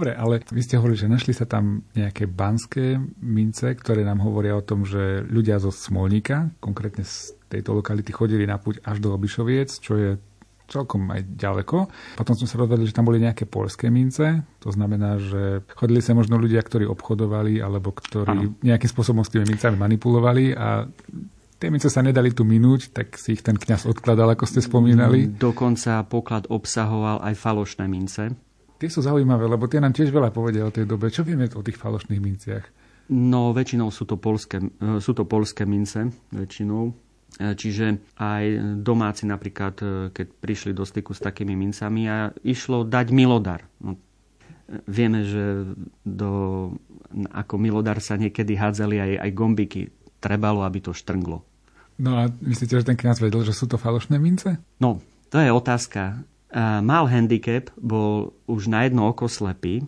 dobre, 0.04 0.20
ale 0.20 0.44
vy 0.44 0.62
ste 0.68 0.76
hovorili, 0.76 1.00
že 1.00 1.08
našli 1.08 1.32
sa 1.32 1.48
tam 1.48 1.88
nejaké 1.96 2.28
banské 2.28 3.00
mince, 3.24 3.72
ktoré 3.72 4.04
nám 4.04 4.20
hovoria 4.20 4.60
o 4.60 4.66
tom, 4.66 4.84
že 4.84 5.24
ľudia 5.32 5.63
zo 5.63 5.72
Smolníka, 5.72 6.52
konkrétne 6.60 7.08
z 7.08 7.32
tejto 7.48 7.72
lokality, 7.72 8.12
chodili 8.12 8.44
na 8.44 8.60
púť 8.60 8.84
až 8.84 9.00
do 9.00 9.16
Obišoviec, 9.16 9.72
čo 9.80 9.96
je 9.96 10.10
celkom 10.68 11.08
aj 11.08 11.24
ďaleko. 11.39 11.88
Potom 12.20 12.36
sme 12.36 12.52
sa 12.52 12.60
rozvedli, 12.60 12.84
že 12.84 12.96
tam 12.96 13.08
boli 13.08 13.24
nejaké 13.24 13.48
polské 13.48 13.88
mince, 13.88 14.44
to 14.60 14.76
znamená, 14.76 15.24
že 15.24 15.63
chodili 15.72 16.04
sa 16.04 16.12
možno 16.12 16.36
ľudia, 16.36 16.60
ktorí 16.60 16.84
obchodovali 16.84 17.63
alebo 17.63 17.96
ktorí 17.96 18.52
ano. 18.52 18.60
nejakým 18.60 18.92
spôsobom 18.92 19.24
s 19.24 19.32
tými 19.32 19.56
mincami 19.56 19.80
manipulovali 19.80 20.52
a 20.52 20.84
tie 21.62 21.72
mince 21.72 21.88
sa 21.88 22.04
nedali 22.04 22.36
tu 22.36 22.44
minúť, 22.44 22.92
tak 22.92 23.16
si 23.16 23.39
ich 23.39 23.44
ten 23.46 23.56
kňaz 23.56 23.88
odkladal, 23.88 24.36
ako 24.36 24.44
ste 24.44 24.60
spomínali. 24.60 25.32
Dokonca 25.32 26.04
poklad 26.12 26.52
obsahoval 26.52 27.24
aj 27.24 27.39
falošné 27.39 27.88
mince. 27.88 28.36
Tie 28.84 28.91
sú 28.91 29.00
zaujímavé, 29.00 29.48
lebo 29.48 29.63
tie 29.72 29.80
nám 29.80 29.96
tiež 29.96 30.12
veľa 30.12 30.36
povedia 30.36 30.67
o 30.67 30.76
tej 30.76 30.84
dobe. 30.84 31.08
Čo 31.08 31.24
vieme 31.24 31.48
o 31.48 31.63
tých 31.63 31.80
falošných 31.80 32.19
minciach? 32.19 32.67
No, 33.15 33.56
väčšinou 33.56 33.88
sú 33.96 34.04
to 34.04 34.19
polské, 34.19 34.60
e, 34.60 35.00
sú 35.00 35.15
to 35.15 35.24
polské 35.24 35.63
mince, 35.63 36.12
väčšinou. 36.36 36.91
E, 36.91 37.56
čiže 37.56 38.04
aj 38.19 38.43
domáci 38.84 39.24
napríklad, 39.24 39.76
e, 39.80 39.86
keď 40.12 40.28
prišli 40.36 40.76
do 40.76 40.84
styku 40.84 41.15
s 41.15 41.24
takými 41.24 41.56
mincami 41.56 42.12
a 42.12 42.36
išlo 42.43 42.84
dať 42.84 43.08
milodar. 43.15 43.63
No, 43.80 43.96
vieme, 44.84 45.24
že 45.32 45.63
do, 46.04 46.76
ako 47.32 47.56
milodar 47.56 48.04
sa 48.04 48.19
niekedy 48.19 48.60
hádzali 48.60 49.00
aj, 49.00 49.12
aj 49.24 49.32
gombiky. 49.32 49.82
Trebalo, 50.19 50.67
aby 50.67 50.84
to 50.84 50.91
štrnglo. 50.91 51.39
No 52.04 52.19
a 52.19 52.28
myslíte, 52.28 52.84
že 52.84 52.91
ten 52.91 53.00
kniaz 53.00 53.24
vedel, 53.24 53.48
že 53.48 53.56
sú 53.56 53.63
to 53.63 53.80
falošné 53.80 54.19
mince? 54.19 54.60
No, 54.84 55.00
to 55.32 55.39
je 55.39 55.48
otázka 55.48 56.28
mal 56.60 57.10
handicap, 57.10 57.74
bol 57.76 58.38
už 58.46 58.70
na 58.70 58.86
jedno 58.86 59.10
oko 59.10 59.26
slepý, 59.26 59.84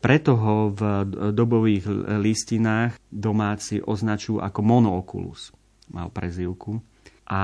preto 0.00 0.32
ho 0.36 0.72
v 0.72 0.80
dobových 1.32 1.84
listinách 2.20 2.96
domáci 3.12 3.84
označujú 3.84 4.40
ako 4.40 4.60
monooculus. 4.64 5.52
Mal 5.92 6.08
prezývku. 6.08 6.80
A 7.28 7.42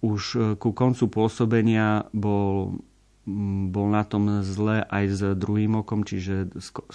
už 0.00 0.56
ku 0.56 0.72
koncu 0.72 1.12
pôsobenia 1.12 2.08
bol, 2.16 2.80
bol 3.68 3.86
na 3.92 4.02
tom 4.08 4.40
zle 4.40 4.80
aj 4.88 5.04
s 5.12 5.20
druhým 5.36 5.84
okom, 5.84 6.00
čiže 6.02 6.48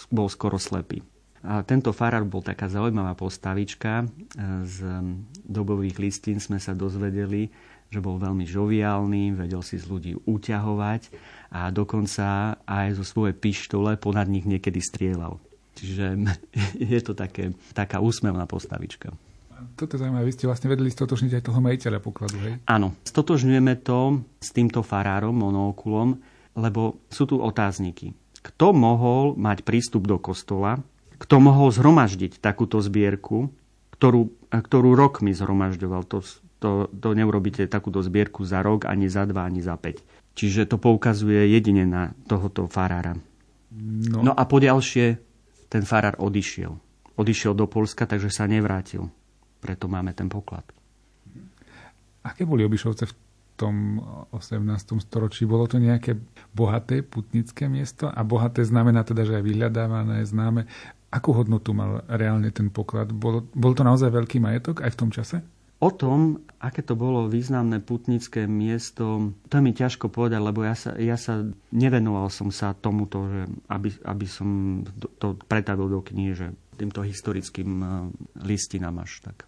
bol 0.10 0.26
skoro 0.26 0.58
slepý. 0.58 1.06
A 1.46 1.62
tento 1.62 1.94
farár 1.94 2.26
bol 2.26 2.42
taká 2.42 2.66
zaujímavá 2.66 3.14
postavička. 3.14 4.10
Z 4.66 4.78
dobových 5.46 6.02
listín 6.02 6.42
sme 6.42 6.58
sa 6.58 6.74
dozvedeli, 6.74 7.54
že 7.96 8.04
bol 8.04 8.20
veľmi 8.20 8.44
žoviálny, 8.44 9.40
vedel 9.40 9.64
si 9.64 9.80
z 9.80 9.88
ľudí 9.88 10.14
uťahovať 10.28 11.16
a 11.56 11.72
dokonca 11.72 12.60
aj 12.68 13.00
zo 13.00 13.08
svojej 13.08 13.32
pištole 13.32 13.96
ponad 13.96 14.28
nich 14.28 14.44
niekedy 14.44 14.84
strieľal. 14.84 15.40
Čiže 15.80 16.20
je 16.92 17.00
to 17.00 17.16
také, 17.16 17.56
taká 17.72 18.04
úsmevná 18.04 18.44
postavička. 18.44 19.16
Toto 19.80 19.96
je 19.96 20.04
zaujímavé, 20.04 20.28
vy 20.28 20.36
ste 20.36 20.52
vlastne 20.52 20.68
vedeli 20.68 20.92
stotožniť 20.92 21.40
aj 21.40 21.44
toho 21.48 21.60
majiteľa 21.64 22.00
pokladu, 22.04 22.36
hej? 22.44 22.54
Áno, 22.68 22.92
stotožňujeme 23.08 23.80
to 23.88 24.20
s 24.44 24.52
týmto 24.52 24.84
farárom, 24.84 25.32
monookulom, 25.32 26.20
lebo 26.60 27.00
sú 27.08 27.24
tu 27.24 27.40
otázniky. 27.40 28.12
Kto 28.44 28.76
mohol 28.76 29.34
mať 29.40 29.64
prístup 29.64 30.12
do 30.12 30.20
kostola, 30.20 30.84
kto 31.16 31.40
mohol 31.40 31.72
zhromaždiť 31.72 32.44
takúto 32.44 32.84
zbierku, 32.84 33.48
ktorú, 33.96 34.28
ktorú 34.52 34.92
rokmi 34.94 35.32
zhromažďoval. 35.32 36.04
To 36.12 36.20
to, 36.66 36.90
to 36.90 37.14
neurobíte 37.14 37.70
takúto 37.70 38.02
zbierku 38.02 38.42
za 38.42 38.66
rok, 38.66 38.90
ani 38.90 39.06
za 39.06 39.30
dva, 39.30 39.46
ani 39.46 39.62
za 39.62 39.78
päť. 39.78 40.02
Čiže 40.34 40.66
to 40.66 40.82
poukazuje 40.82 41.54
jedine 41.54 41.86
na 41.86 42.18
tohoto 42.26 42.66
farára. 42.66 43.14
No. 43.70 44.26
no 44.26 44.32
a 44.34 44.44
poďalšie, 44.50 45.22
ten 45.70 45.86
farár 45.86 46.18
odišiel. 46.18 46.74
Odišiel 47.16 47.54
do 47.54 47.70
Polska, 47.70 48.10
takže 48.10 48.34
sa 48.34 48.50
nevrátil. 48.50 49.14
Preto 49.62 49.86
máme 49.86 50.12
ten 50.18 50.26
poklad. 50.26 50.66
Aké 52.26 52.50
boli 52.50 52.66
Obišovce 52.66 53.06
v 53.06 53.14
tom 53.56 54.02
18. 54.34 54.66
storočí? 55.06 55.46
Bolo 55.46 55.70
to 55.70 55.78
nejaké 55.78 56.18
bohaté 56.52 57.06
putnické 57.06 57.70
miesto? 57.70 58.10
A 58.10 58.26
bohaté 58.26 58.66
znamená 58.66 59.06
teda, 59.06 59.22
že 59.22 59.38
aj 59.38 59.44
vyhľadávané, 59.46 60.26
známe. 60.26 60.66
Akú 61.14 61.32
hodnotu 61.32 61.72
mal 61.72 62.02
reálne 62.10 62.50
ten 62.50 62.74
poklad? 62.74 63.14
Bol, 63.14 63.46
bol 63.54 63.72
to 63.78 63.86
naozaj 63.86 64.10
veľký 64.10 64.42
majetok 64.42 64.82
aj 64.82 64.92
v 64.92 65.00
tom 65.00 65.10
čase? 65.14 65.46
O 65.84 65.92
tom, 65.92 66.40
aké 66.56 66.80
to 66.80 66.96
bolo 66.96 67.28
významné 67.28 67.84
putnické 67.84 68.48
miesto, 68.48 69.36
to 69.52 69.56
mi 69.60 69.76
ťažko 69.76 70.08
povedať, 70.08 70.40
lebo 70.40 70.64
ja 70.64 70.72
sa, 70.72 70.96
ja 70.96 71.20
sa 71.20 71.44
nevenoval 71.76 72.32
som 72.32 72.48
sa 72.48 72.72
tomuto, 72.72 73.28
že 73.28 73.42
aby, 73.68 73.92
aby 74.08 74.26
som 74.26 74.82
to 75.20 75.36
pretavil 75.52 75.92
do 75.92 76.00
kníže 76.00 76.56
týmto 76.80 77.04
historickým 77.04 77.70
e, 77.80 77.88
listinám 78.44 79.04
až 79.04 79.24
tak. 79.24 79.48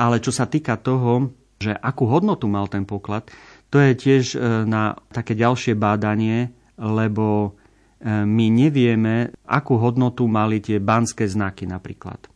Ale 0.00 0.20
čo 0.20 0.32
sa 0.32 0.48
týka 0.48 0.80
toho, 0.80 1.32
že 1.56 1.72
akú 1.72 2.04
hodnotu 2.08 2.48
mal 2.48 2.68
ten 2.68 2.84
poklad, 2.84 3.28
to 3.72 3.80
je 3.80 3.92
tiež 3.96 4.24
e, 4.36 4.38
na 4.68 4.96
také 5.12 5.36
ďalšie 5.36 5.76
bádanie, 5.76 6.52
lebo 6.76 7.52
e, 8.00 8.24
my 8.24 8.46
nevieme, 8.48 9.32
akú 9.48 9.80
hodnotu 9.80 10.28
mali 10.28 10.60
tie 10.60 10.80
banské 10.80 11.28
znaky 11.28 11.64
napríklad. 11.68 12.32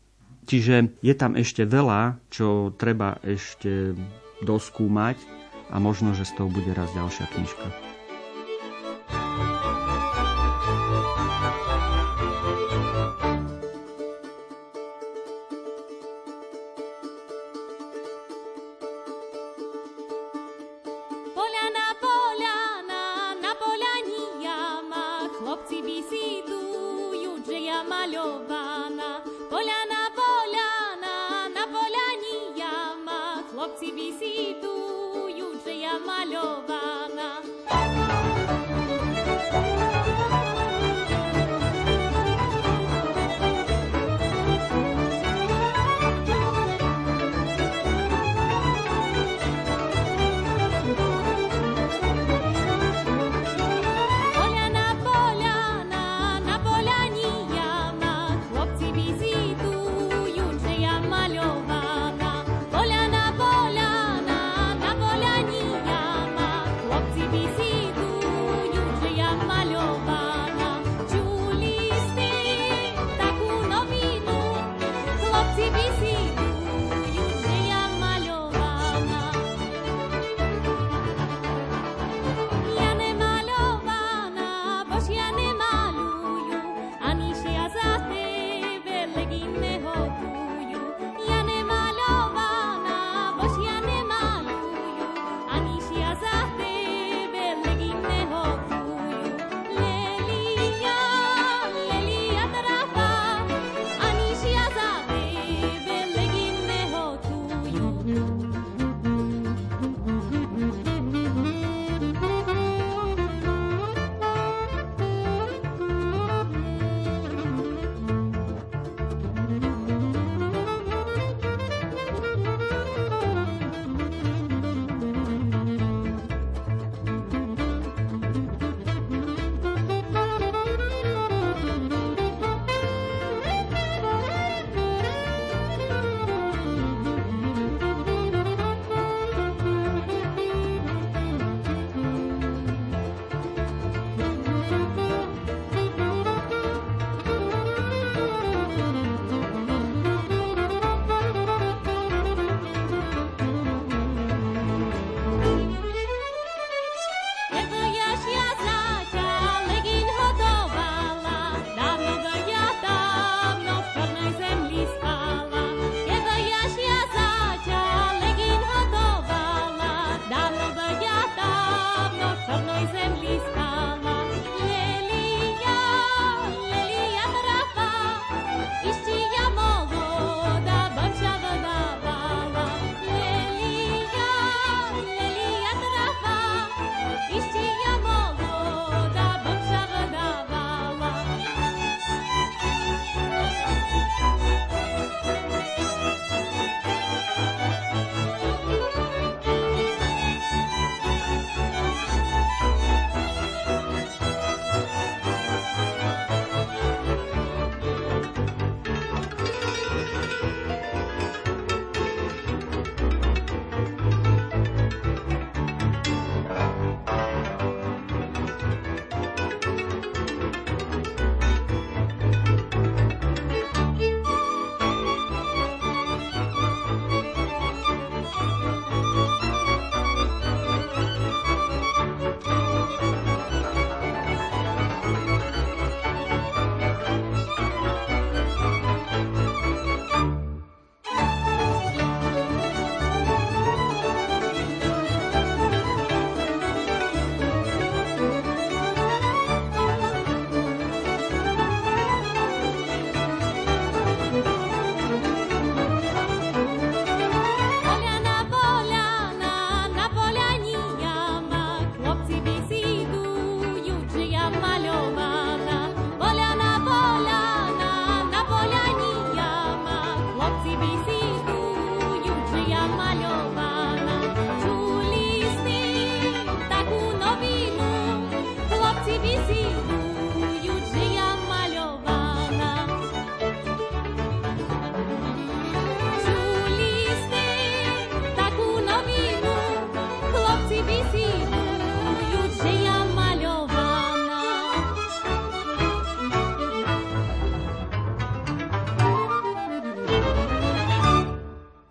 Čiže 0.48 0.96
je 1.04 1.14
tam 1.14 1.36
ešte 1.36 1.68
veľa, 1.68 2.16
čo 2.32 2.72
treba 2.74 3.20
ešte 3.20 3.92
doskúmať 4.40 5.20
a 5.70 5.76
možno, 5.78 6.16
že 6.16 6.24
z 6.24 6.32
toho 6.40 6.48
bude 6.48 6.72
raz 6.72 6.90
ďalšia 6.96 7.26
knižka. 7.30 7.89
ABC. 75.72 76.19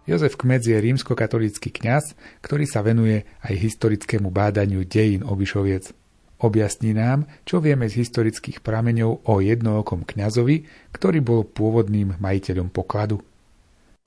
Jozef 0.09 0.41
Kmec 0.41 0.65
je 0.65 0.73
rímskokatolícky 0.73 1.69
kňaz, 1.69 2.17
ktorý 2.41 2.65
sa 2.65 2.81
venuje 2.81 3.29
aj 3.45 3.53
historickému 3.53 4.33
bádaniu 4.33 4.81
dejín 4.81 5.21
Obišoviec. 5.21 5.93
Objasní 6.41 6.97
nám, 6.97 7.29
čo 7.45 7.61
vieme 7.61 7.85
z 7.85 8.01
historických 8.01 8.65
prameňov 8.65 9.29
o 9.29 9.33
jednookom 9.37 10.09
kňazovi, 10.09 10.65
ktorý 10.89 11.21
bol 11.21 11.45
pôvodným 11.45 12.17
majiteľom 12.17 12.73
pokladu. 12.73 13.21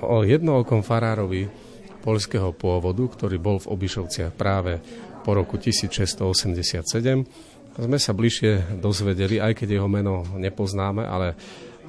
O 0.02 0.26
jednookom 0.26 0.82
farárovi 0.82 1.46
polského 2.02 2.50
pôvodu, 2.50 3.06
ktorý 3.06 3.38
bol 3.38 3.62
v 3.62 3.70
Obišovciach 3.70 4.34
práve 4.34 4.82
po 5.22 5.38
roku 5.38 5.54
1687, 5.54 7.78
sme 7.78 7.98
sa 8.02 8.12
bližšie 8.12 8.82
dozvedeli, 8.82 9.38
aj 9.38 9.54
keď 9.54 9.78
jeho 9.78 9.88
meno 9.88 10.26
nepoznáme, 10.34 11.06
ale 11.06 11.38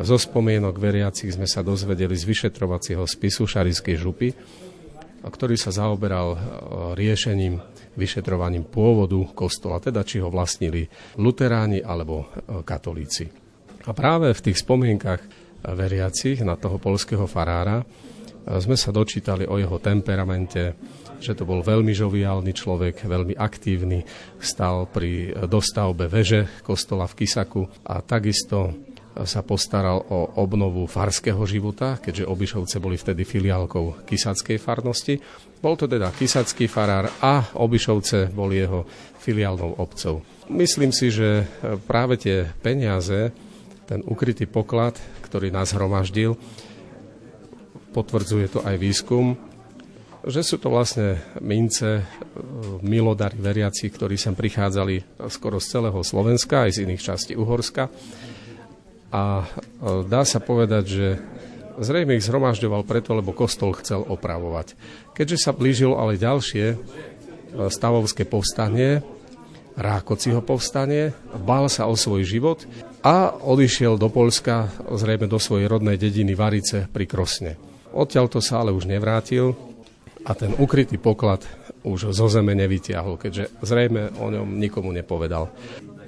zo 0.01 0.17
spomienok 0.17 0.73
veriacich 0.82 1.38
sme 1.38 1.45
sa 1.45 1.62
dozvedeli 1.62 2.17
z 2.17 2.25
vyšetrovacieho 2.25 3.06
spisu 3.06 3.45
Šariskej 3.45 3.95
župy, 3.97 4.34
ktorý 5.23 5.56
sa 5.56 5.71
zaoberal 5.71 6.36
riešením 6.97 7.62
vyšetrovaním 7.95 8.65
pôvodu 8.67 9.21
kostola, 9.32 9.77
teda 9.77 10.01
či 10.01 10.19
ho 10.19 10.27
vlastnili 10.34 10.89
luteráni 11.21 11.79
alebo 11.79 12.25
e, 12.25 12.25
katolíci. 12.65 13.29
A 13.86 13.91
práve 13.93 14.34
v 14.34 14.43
tých 14.49 14.65
spomienkach 14.65 15.21
veriacich 15.63 16.41
na 16.41 16.58
toho 16.58 16.82
polského 16.82 17.29
farára 17.29 17.82
e, 17.82 17.86
sme 18.58 18.73
sa 18.73 18.89
dočítali 18.89 19.45
o 19.45 19.62
jeho 19.62 19.77
temperamente, 19.77 20.73
že 21.21 21.38
to 21.38 21.45
bol 21.45 21.62
veľmi 21.62 21.93
žoviálny 21.93 22.51
človek, 22.51 23.06
veľmi 23.06 23.38
aktívny, 23.38 24.03
stal 24.41 24.89
pri 24.89 25.45
dostavbe 25.47 26.10
veže 26.10 26.65
kostola 26.65 27.06
v 27.08 27.23
Kisaku 27.23 27.63
a 27.86 28.01
takisto 28.01 28.73
sa 29.21 29.45
postaral 29.45 30.02
o 30.10 30.41
obnovu 30.41 30.89
farského 30.89 31.45
života, 31.45 32.02
keďže 32.02 32.26
Obišovce 32.26 32.82
boli 32.82 32.97
vtedy 32.97 33.21
filiálkou 33.21 34.02
Kisackej 34.10 34.58
farnosti. 34.58 35.21
Bol 35.62 35.78
to 35.78 35.86
teda 35.86 36.10
Kisacký 36.10 36.65
farár 36.65 37.13
a 37.21 37.54
Obišovce 37.54 38.34
boli 38.34 38.65
jeho 38.65 38.82
filiálnou 39.21 39.78
obcov. 39.78 40.26
Myslím 40.49 40.89
si, 40.89 41.13
že 41.13 41.45
práve 41.86 42.17
tie 42.17 42.49
peniaze, 42.65 43.30
ten 43.86 44.02
ukrytý 44.04 44.49
poklad, 44.49 44.97
ktorý 45.21 45.54
nás 45.54 45.78
hromaždil, 45.78 46.34
potvrdzuje 47.93 48.47
to 48.49 48.60
aj 48.65 48.76
výskum, 48.82 49.38
že 50.23 50.41
sú 50.41 50.58
to 50.58 50.71
vlastne 50.71 51.19
mince, 51.43 52.02
milodary 52.82 53.38
veriaci, 53.38 53.91
ktorí 53.91 54.15
sem 54.17 54.34
prichádzali 54.34 55.21
skoro 55.28 55.60
z 55.62 55.67
celého 55.78 55.99
Slovenska, 56.02 56.65
aj 56.65 56.80
z 56.80 56.82
iných 56.89 57.06
častí 57.13 57.38
Uhorska 57.38 57.91
a 59.13 59.45
dá 60.10 60.26
sa 60.26 60.41
povedať, 60.41 60.84
že 60.89 61.08
zrejme 61.78 62.17
ich 62.17 62.26
zhromažďoval 62.26 62.82
preto, 62.82 63.13
lebo 63.13 63.30
kostol 63.30 63.78
chcel 63.78 64.02
opravovať. 64.02 64.73
Keďže 65.13 65.38
sa 65.38 65.52
blížilo 65.54 66.02
ale 66.02 66.17
ďalšie 66.17 66.65
e, 66.73 66.76
stavovské 67.69 68.26
povstanie, 68.26 69.06
Rákociho 69.73 70.45
povstanie, 70.45 71.17
bál 71.34 71.65
sa 71.65 71.89
o 71.89 71.97
svoj 71.97 72.21
život 72.21 72.62
a 73.02 73.34
odišiel 73.34 73.97
do 73.97 74.06
Polska, 74.06 74.69
zrejme 74.86 75.26
do 75.26 75.41
svojej 75.41 75.65
rodnej 75.65 75.97
dediny 75.97 76.38
Varice 76.38 76.86
pri 76.86 77.10
Krosne. 77.10 77.58
Odtiaľto 77.89 78.38
sa 78.38 78.62
ale 78.62 78.69
už 78.69 78.86
nevrátil 78.86 79.58
a 80.30 80.38
ten 80.38 80.54
ukrytý 80.62 81.02
poklad 81.02 81.41
už 81.82 82.13
zo 82.13 82.30
zeme 82.30 82.54
nevytiahol, 82.54 83.17
keďže 83.17 83.49
zrejme 83.65 84.21
o 84.21 84.30
ňom 84.30 84.62
nikomu 84.62 84.93
nepovedal. 84.93 85.49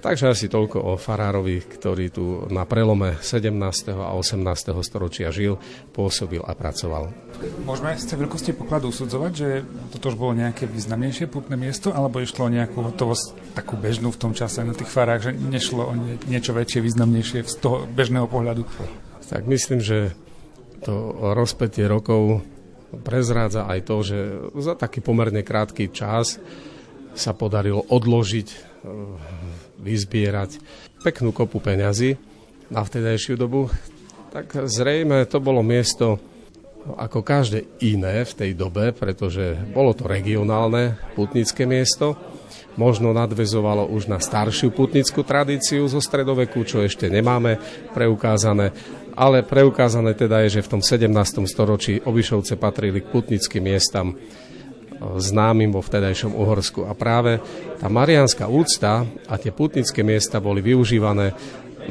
Takže 0.06 0.38
asi 0.38 0.46
toľko 0.54 0.78
o 0.86 0.94
farárovi, 1.02 1.66
ktorý 1.66 2.14
tu 2.14 2.46
na 2.54 2.62
prelome 2.70 3.18
17. 3.26 3.50
a 3.90 4.14
18. 4.14 4.38
storočia 4.86 5.34
žil, 5.34 5.58
pôsobil 5.98 6.46
a 6.46 6.54
pracoval. 6.54 7.10
Môžeme 7.66 7.98
z 7.98 8.14
tej 8.14 8.22
veľkosti 8.22 8.54
pokladu 8.54 8.94
usudzovať, 8.94 9.32
že 9.34 9.66
toto 9.98 10.14
už 10.14 10.18
bolo 10.22 10.38
nejaké 10.38 10.70
významnejšie 10.70 11.26
putné 11.26 11.58
miesto, 11.58 11.90
alebo 11.90 12.22
išlo 12.22 12.46
o 12.46 12.54
nejakú 12.54 12.86
hotovosť 12.86 13.58
takú 13.58 13.82
bežnú 13.82 14.14
v 14.14 14.22
tom 14.22 14.38
čase 14.38 14.62
na 14.62 14.78
tých 14.78 14.94
farách, 14.94 15.26
že 15.26 15.32
nešlo 15.34 15.90
o 15.90 15.94
niečo 16.30 16.54
väčšie, 16.54 16.86
významnejšie 16.86 17.42
z 17.50 17.56
toho 17.58 17.90
bežného 17.90 18.30
pohľadu? 18.30 18.62
Tak 19.26 19.42
myslím, 19.50 19.82
že 19.82 20.14
to 20.86 21.18
rozpetie 21.34 21.90
rokov 21.90 22.46
prezrádza 22.94 23.66
aj 23.66 23.80
to, 23.90 23.96
že 24.06 24.18
za 24.62 24.78
taký 24.78 25.02
pomerne 25.02 25.42
krátky 25.42 25.90
čas 25.90 26.38
sa 27.18 27.34
podarilo 27.34 27.82
odložiť 27.90 28.78
vyzbierať 29.80 30.60
peknú 31.04 31.32
kopu 31.36 31.62
peňazí 31.62 32.18
na 32.74 32.82
vtedajšiu 32.82 33.38
dobu, 33.38 33.70
tak 34.34 34.52
zrejme 34.68 35.24
to 35.30 35.38
bolo 35.40 35.64
miesto 35.64 36.18
ako 36.86 37.26
každé 37.26 37.82
iné 37.82 38.22
v 38.22 38.34
tej 38.38 38.52
dobe, 38.54 38.94
pretože 38.94 39.58
bolo 39.74 39.98
to 39.98 40.06
regionálne 40.06 41.02
putnické 41.18 41.66
miesto, 41.66 42.14
možno 42.78 43.10
nadvezovalo 43.16 43.90
už 43.90 44.06
na 44.06 44.22
staršiu 44.22 44.70
putnickú 44.70 45.26
tradíciu 45.26 45.90
zo 45.90 45.98
stredoveku, 45.98 46.62
čo 46.62 46.86
ešte 46.86 47.10
nemáme 47.10 47.58
preukázané, 47.96 48.70
ale 49.18 49.42
preukázané 49.42 50.14
teda 50.14 50.44
je, 50.46 50.60
že 50.60 50.66
v 50.68 50.72
tom 50.78 50.82
17. 50.84 51.10
storočí 51.48 52.04
Obišovce 52.04 52.60
patrili 52.60 53.02
k 53.02 53.10
putnickým 53.10 53.64
miestam 53.64 54.14
známym 55.00 55.72
vo 55.72 55.84
vtedajšom 55.84 56.36
Uhorsku. 56.36 56.88
A 56.88 56.96
práve 56.96 57.40
tá 57.80 57.88
marianská 57.92 58.48
úcta 58.48 59.04
a 59.28 59.36
tie 59.36 59.52
putnické 59.52 60.02
miesta 60.02 60.40
boli 60.40 60.64
využívané 60.64 61.36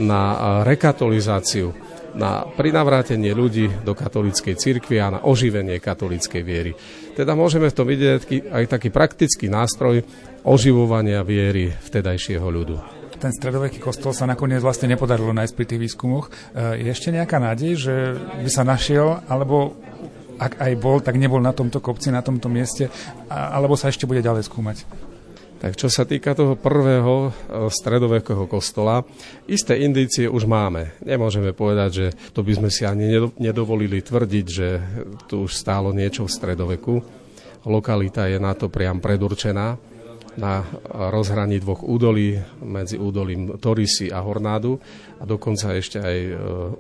na 0.01 0.23
rekatolizáciu, 0.67 1.71
na 2.14 2.47
prinavrátenie 2.47 3.35
ľudí 3.35 3.71
do 3.83 3.95
katolíckej 3.95 4.55
cirkvi 4.55 4.99
a 5.03 5.19
na 5.19 5.21
oživenie 5.27 5.79
katolíckej 5.83 6.43
viery. 6.43 6.73
Teda 7.14 7.35
môžeme 7.35 7.71
v 7.71 7.77
tom 7.77 7.87
vidieť 7.87 8.51
aj 8.51 8.64
taký 8.71 8.90
praktický 8.90 9.47
nástroj 9.51 10.03
oživovania 10.47 11.23
viery 11.23 11.71
vtedajšieho 11.71 12.47
ľudu 12.47 13.05
ten 13.25 13.33
stredoveký 13.33 13.81
kostol 13.81 14.12
sa 14.12 14.29
nakoniec 14.29 14.61
vlastne 14.61 14.85
nepodarilo 14.85 15.33
nájsť 15.33 15.55
pri 15.57 15.64
tých 15.64 15.81
výskumoch. 15.88 16.29
E, 16.29 16.85
je 16.85 16.93
ešte 16.93 17.09
nejaká 17.09 17.40
nádej, 17.40 17.73
že 17.73 17.95
by 18.21 18.51
sa 18.53 18.69
našiel, 18.69 19.25
alebo 19.25 19.73
ak 20.38 20.61
aj 20.61 20.73
bol, 20.79 20.99
tak 21.01 21.18
nebol 21.18 21.38
na 21.38 21.55
tomto 21.55 21.79
kopci, 21.79 22.11
na 22.11 22.23
tomto 22.23 22.51
mieste, 22.51 22.90
alebo 23.31 23.79
sa 23.79 23.90
ešte 23.90 24.07
bude 24.09 24.23
ďalej 24.23 24.47
skúmať? 24.47 24.87
Tak 25.64 25.81
čo 25.81 25.88
sa 25.88 26.05
týka 26.05 26.37
toho 26.37 26.61
prvého 26.61 27.33
e, 27.33 27.68
stredovekého 27.73 28.44
kostola, 28.44 29.01
isté 29.49 29.81
indície 29.81 30.29
už 30.29 30.44
máme. 30.44 30.92
Nemôžeme 31.01 31.57
povedať, 31.57 31.90
že 31.90 32.07
to 32.37 32.44
by 32.44 32.53
sme 32.53 32.68
si 32.68 32.85
ani 32.85 33.16
nedovolili 33.40 34.05
tvrdiť, 34.05 34.47
že 34.47 34.68
tu 35.25 35.49
už 35.49 35.57
stálo 35.57 35.88
niečo 35.97 36.29
v 36.29 36.35
stredoveku. 36.37 36.94
Lokalita 37.64 38.29
je 38.29 38.37
na 38.37 38.53
to 38.53 38.68
priam 38.68 39.01
predurčená 39.01 39.81
na 40.37 40.66
rozhraní 41.14 41.62
dvoch 41.62 41.87
údolí, 41.87 42.37
medzi 42.61 42.99
údolím 42.99 43.55
Torisy 43.57 44.11
a 44.11 44.20
Hornádu 44.20 44.77
a 45.16 45.25
dokonca 45.25 45.73
ešte 45.73 46.03
aj 46.03 46.18
e, 46.18 46.33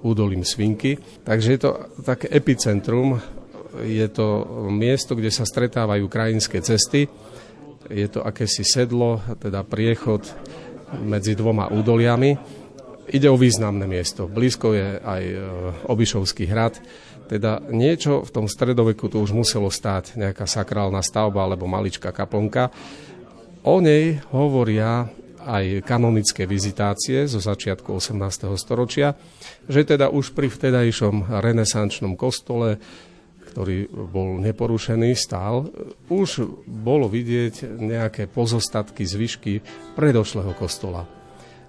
údolím 0.04 0.42
Svinky. 0.44 0.98
Takže 1.24 1.48
je 1.54 1.60
to 1.62 1.70
také 2.02 2.28
epicentrum 2.28 3.16
je 3.82 4.06
to 4.12 4.46
miesto, 4.70 5.18
kde 5.18 5.34
sa 5.34 5.42
stretávajú 5.42 6.06
krajinské 6.06 6.62
cesty. 6.62 7.10
Je 7.90 8.06
to 8.08 8.22
akési 8.22 8.62
sedlo, 8.62 9.20
teda 9.40 9.66
priechod 9.66 10.24
medzi 11.02 11.34
dvoma 11.34 11.72
údoliami. 11.74 12.38
Ide 13.04 13.28
o 13.28 13.36
významné 13.36 13.84
miesto. 13.84 14.24
Blízko 14.30 14.72
je 14.72 14.88
aj 14.96 15.22
e, 15.28 15.36
Obišovský 15.92 16.48
hrad. 16.48 16.80
Teda 17.28 17.60
niečo 17.68 18.24
v 18.24 18.30
tom 18.32 18.46
stredoveku 18.48 19.12
tu 19.12 19.20
už 19.20 19.36
muselo 19.36 19.68
stáť, 19.68 20.16
nejaká 20.16 20.48
sakrálna 20.48 21.04
stavba 21.04 21.44
alebo 21.44 21.68
maličká 21.68 22.12
kaplnka. 22.16 22.72
O 23.64 23.80
nej 23.80 24.20
hovoria 24.32 25.08
aj 25.44 25.84
kanonické 25.84 26.48
vizitácie 26.48 27.28
zo 27.28 27.40
začiatku 27.40 27.92
18. 28.00 28.48
storočia, 28.56 29.12
že 29.68 29.84
teda 29.84 30.08
už 30.08 30.32
pri 30.32 30.48
vtedajšom 30.48 31.28
renesančnom 31.44 32.16
kostole 32.16 32.80
ktorý 33.54 33.86
bol 34.10 34.42
neporušený, 34.42 35.14
stál, 35.14 35.70
už 36.10 36.42
bolo 36.66 37.06
vidieť 37.06 37.78
nejaké 37.78 38.26
pozostatky, 38.26 39.06
zvyšky 39.06 39.62
predošlého 39.94 40.50
kostola. 40.58 41.06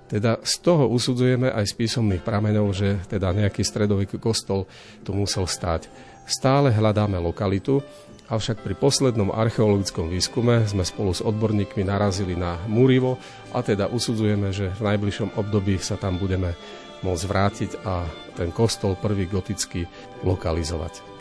Teda 0.10 0.42
z 0.42 0.66
toho 0.66 0.90
usudzujeme 0.90 1.54
aj 1.54 1.70
z 1.70 1.74
písomných 1.78 2.26
prameňov, 2.26 2.74
že 2.74 2.90
teda 3.06 3.30
nejaký 3.38 3.62
stredoveký 3.62 4.18
kostol 4.18 4.66
tu 5.06 5.14
musel 5.14 5.46
stať. 5.46 5.86
Stále 6.26 6.74
hľadáme 6.74 7.22
lokalitu, 7.22 7.86
avšak 8.34 8.66
pri 8.66 8.74
poslednom 8.74 9.30
archeologickom 9.30 10.10
výskume 10.10 10.66
sme 10.66 10.82
spolu 10.82 11.14
s 11.14 11.22
odborníkmi 11.22 11.86
narazili 11.86 12.34
na 12.34 12.58
Múrivo 12.66 13.22
a 13.54 13.62
teda 13.62 13.94
usudzujeme, 13.94 14.50
že 14.50 14.74
v 14.74 14.90
najbližšom 14.90 15.38
období 15.38 15.78
sa 15.78 16.02
tam 16.02 16.18
budeme 16.18 16.58
môcť 17.06 17.26
vrátiť 17.30 17.72
a 17.86 18.10
ten 18.34 18.50
kostol 18.50 18.98
prvý 18.98 19.30
gotický 19.30 19.86
lokalizovať. 20.26 21.15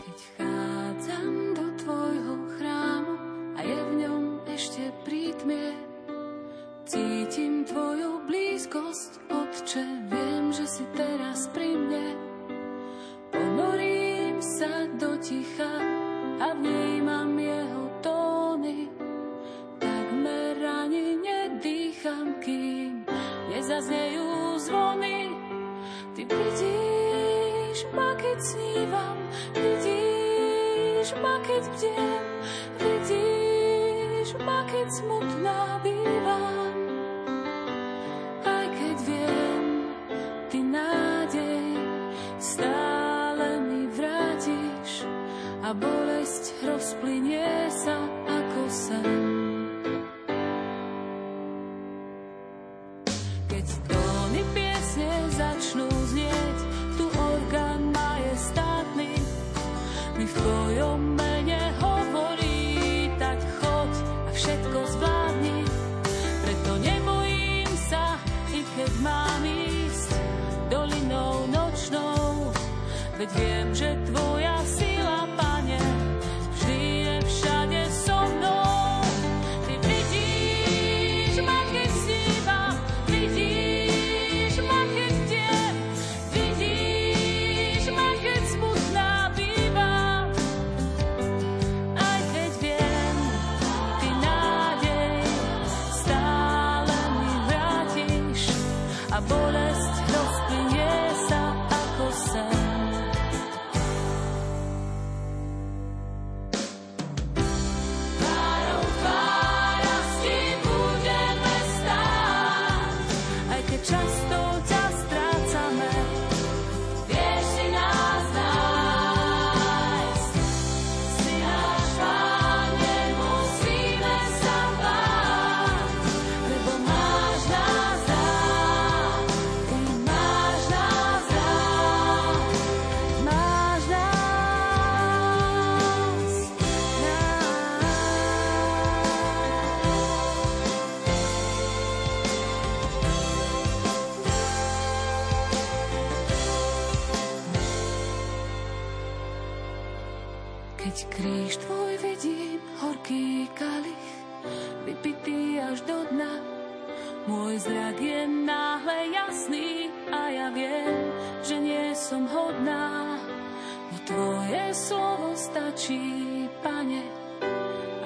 stačí, 165.75 166.47
pane, 166.63 167.03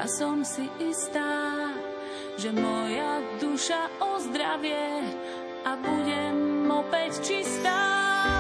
a 0.02 0.10
som 0.10 0.42
si 0.42 0.66
istá, 0.82 1.70
že 2.34 2.50
moja 2.50 3.22
duša 3.38 3.94
ozdravie 4.02 5.06
a 5.70 5.78
budem 5.78 6.66
opäť 6.66 7.22
čistá. 7.22 8.39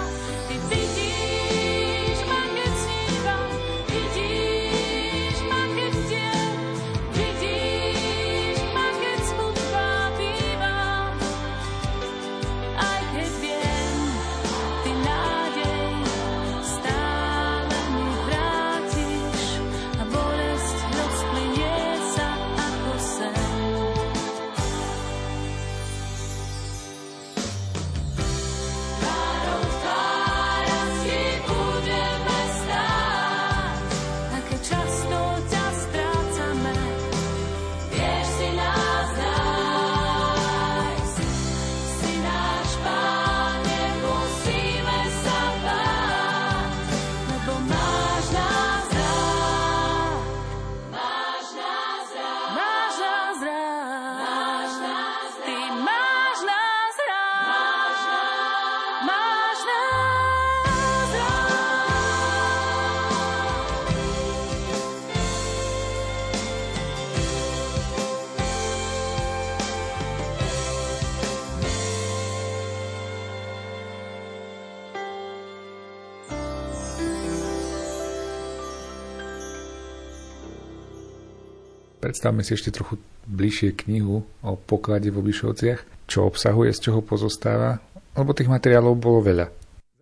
Predstavme 81.99 82.47
si 82.47 82.55
ešte 82.55 82.71
trochu 82.71 82.95
bližšie 83.27 83.75
knihu 83.75 84.23
o 84.23 84.51
poklade 84.55 85.11
v 85.11 85.19
Obišovciach, 85.19 86.07
čo 86.07 86.23
obsahuje, 86.23 86.71
z 86.71 86.89
čoho 86.89 87.03
pozostáva, 87.03 87.83
lebo 88.15 88.31
tých 88.31 88.47
materiálov 88.47 88.95
bolo 88.95 89.19
veľa. 89.19 89.51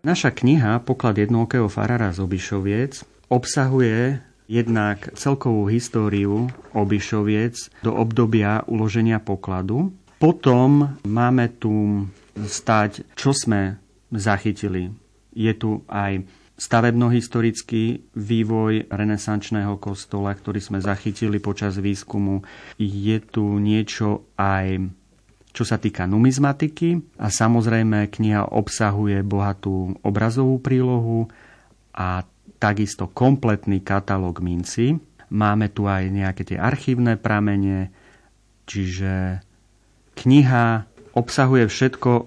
Naša 0.05 0.29
kniha 0.29 0.77
Poklad 0.85 1.17
jednokého 1.17 1.65
farára 1.67 2.13
z 2.13 2.21
Obišoviec 2.21 3.01
obsahuje 3.33 4.21
jednak 4.45 5.09
celkovú 5.17 5.67
históriu 5.67 6.47
Obišoviec 6.71 7.83
do 7.83 7.91
obdobia 7.97 8.61
uloženia 8.69 9.17
pokladu. 9.17 9.91
Potom 10.21 11.01
máme 11.03 11.49
tu 11.57 12.05
stať, 12.37 13.03
čo 13.17 13.33
sme 13.33 13.81
zachytili. 14.13 14.93
Je 15.33 15.51
tu 15.57 15.81
aj 15.89 16.23
stavebnohistorický 16.57 18.13
vývoj 18.17 18.89
renesančného 18.89 19.77
kostola, 19.77 20.33
ktorý 20.33 20.57
sme 20.57 20.79
zachytili 20.81 21.37
počas 21.37 21.77
výskumu. 21.77 22.41
Je 22.81 23.21
tu 23.21 23.61
niečo 23.61 24.25
aj 24.35 24.89
čo 25.57 25.65
sa 25.65 25.81
týka 25.81 26.05
numizmatiky 26.05 27.17
a 27.17 27.33
samozrejme 27.33 28.13
kniha 28.13 28.53
obsahuje 28.53 29.25
bohatú 29.25 29.97
obrazovú 30.05 30.61
prílohu 30.61 31.25
a 31.97 32.21
takisto 32.61 33.09
kompletný 33.09 33.81
katalóg 33.81 34.37
minci. 34.37 35.01
Máme 35.33 35.73
tu 35.73 35.89
aj 35.89 36.13
nejaké 36.13 36.45
tie 36.45 36.61
archívne 36.61 37.17
pramene, 37.17 37.89
čiže 38.69 39.41
kniha 40.13 40.85
obsahuje 41.17 41.65
všetko, 41.65 42.11
o, 42.13 42.25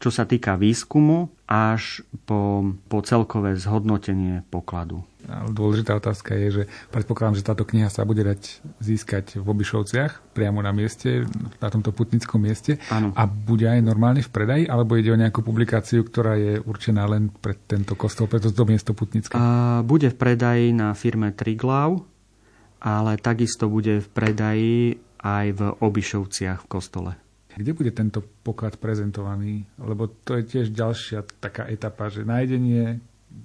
čo 0.00 0.08
sa 0.08 0.24
týka 0.24 0.56
výskumu, 0.56 1.28
až 1.44 2.00
po, 2.24 2.72
po 2.88 3.04
celkové 3.04 3.52
zhodnotenie 3.60 4.48
pokladu. 4.48 5.04
Dôležitá 5.24 5.96
otázka 5.96 6.36
je, 6.36 6.48
že 6.52 6.62
predpokladám, 6.92 7.40
že 7.40 7.48
táto 7.48 7.64
kniha 7.64 7.88
sa 7.88 8.04
bude 8.04 8.20
dať 8.20 8.60
získať 8.80 9.40
v 9.40 9.46
Obišovciach, 9.48 10.36
priamo 10.36 10.60
na 10.60 10.68
mieste, 10.72 11.24
na 11.64 11.68
tomto 11.72 11.96
putnickom 11.96 12.44
mieste. 12.44 12.76
Áno. 12.92 13.16
A 13.16 13.24
bude 13.24 13.64
aj 13.64 13.80
normálne 13.80 14.20
v 14.20 14.28
predaji, 14.28 14.64
alebo 14.68 15.00
ide 15.00 15.12
o 15.12 15.20
nejakú 15.20 15.40
publikáciu, 15.40 16.04
ktorá 16.04 16.36
je 16.36 16.60
určená 16.60 17.08
len 17.08 17.32
pre 17.32 17.56
tento 17.56 17.96
kostol, 17.96 18.28
pre 18.28 18.40
toto 18.40 18.68
miesto 18.68 18.92
putnické? 18.92 19.32
A 19.32 19.80
bude 19.80 20.12
v 20.12 20.16
predaji 20.16 20.76
na 20.76 20.92
firme 20.92 21.32
Triglav, 21.32 22.04
ale 22.84 23.16
takisto 23.16 23.72
bude 23.72 24.04
v 24.04 24.08
predaji 24.12 25.00
aj 25.24 25.46
v 25.56 25.60
Obišovciach 25.80 26.68
v 26.68 26.68
kostole. 26.68 27.23
Kde 27.54 27.72
bude 27.72 27.90
tento 27.94 28.20
poklad 28.42 28.76
prezentovaný? 28.78 29.66
Lebo 29.78 30.10
to 30.10 30.38
je 30.38 30.44
tiež 30.44 30.74
ďalšia 30.74 31.22
taká 31.38 31.70
etapa, 31.70 32.10
že 32.10 32.26
nájdenie, 32.26 32.98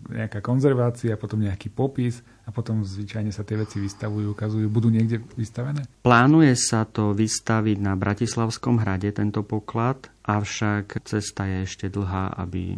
nejaká 0.10 0.42
konzervácia, 0.42 1.18
potom 1.18 1.42
nejaký 1.42 1.74
popis 1.74 2.22
a 2.46 2.54
potom 2.54 2.86
zvyčajne 2.86 3.34
sa 3.34 3.46
tie 3.46 3.58
veci 3.58 3.82
vystavujú, 3.82 4.34
ukazujú. 4.34 4.70
Budú 4.70 4.90
niekde 4.94 5.22
vystavené? 5.34 5.86
Plánuje 6.06 6.54
sa 6.58 6.86
to 6.86 7.14
vystaviť 7.14 7.78
na 7.82 7.94
Bratislavskom 7.98 8.82
hrade, 8.82 9.10
tento 9.14 9.42
poklad, 9.42 10.10
avšak 10.26 11.06
cesta 11.06 11.50
je 11.50 11.66
ešte 11.66 11.90
dlhá, 11.90 12.38
aby, 12.38 12.78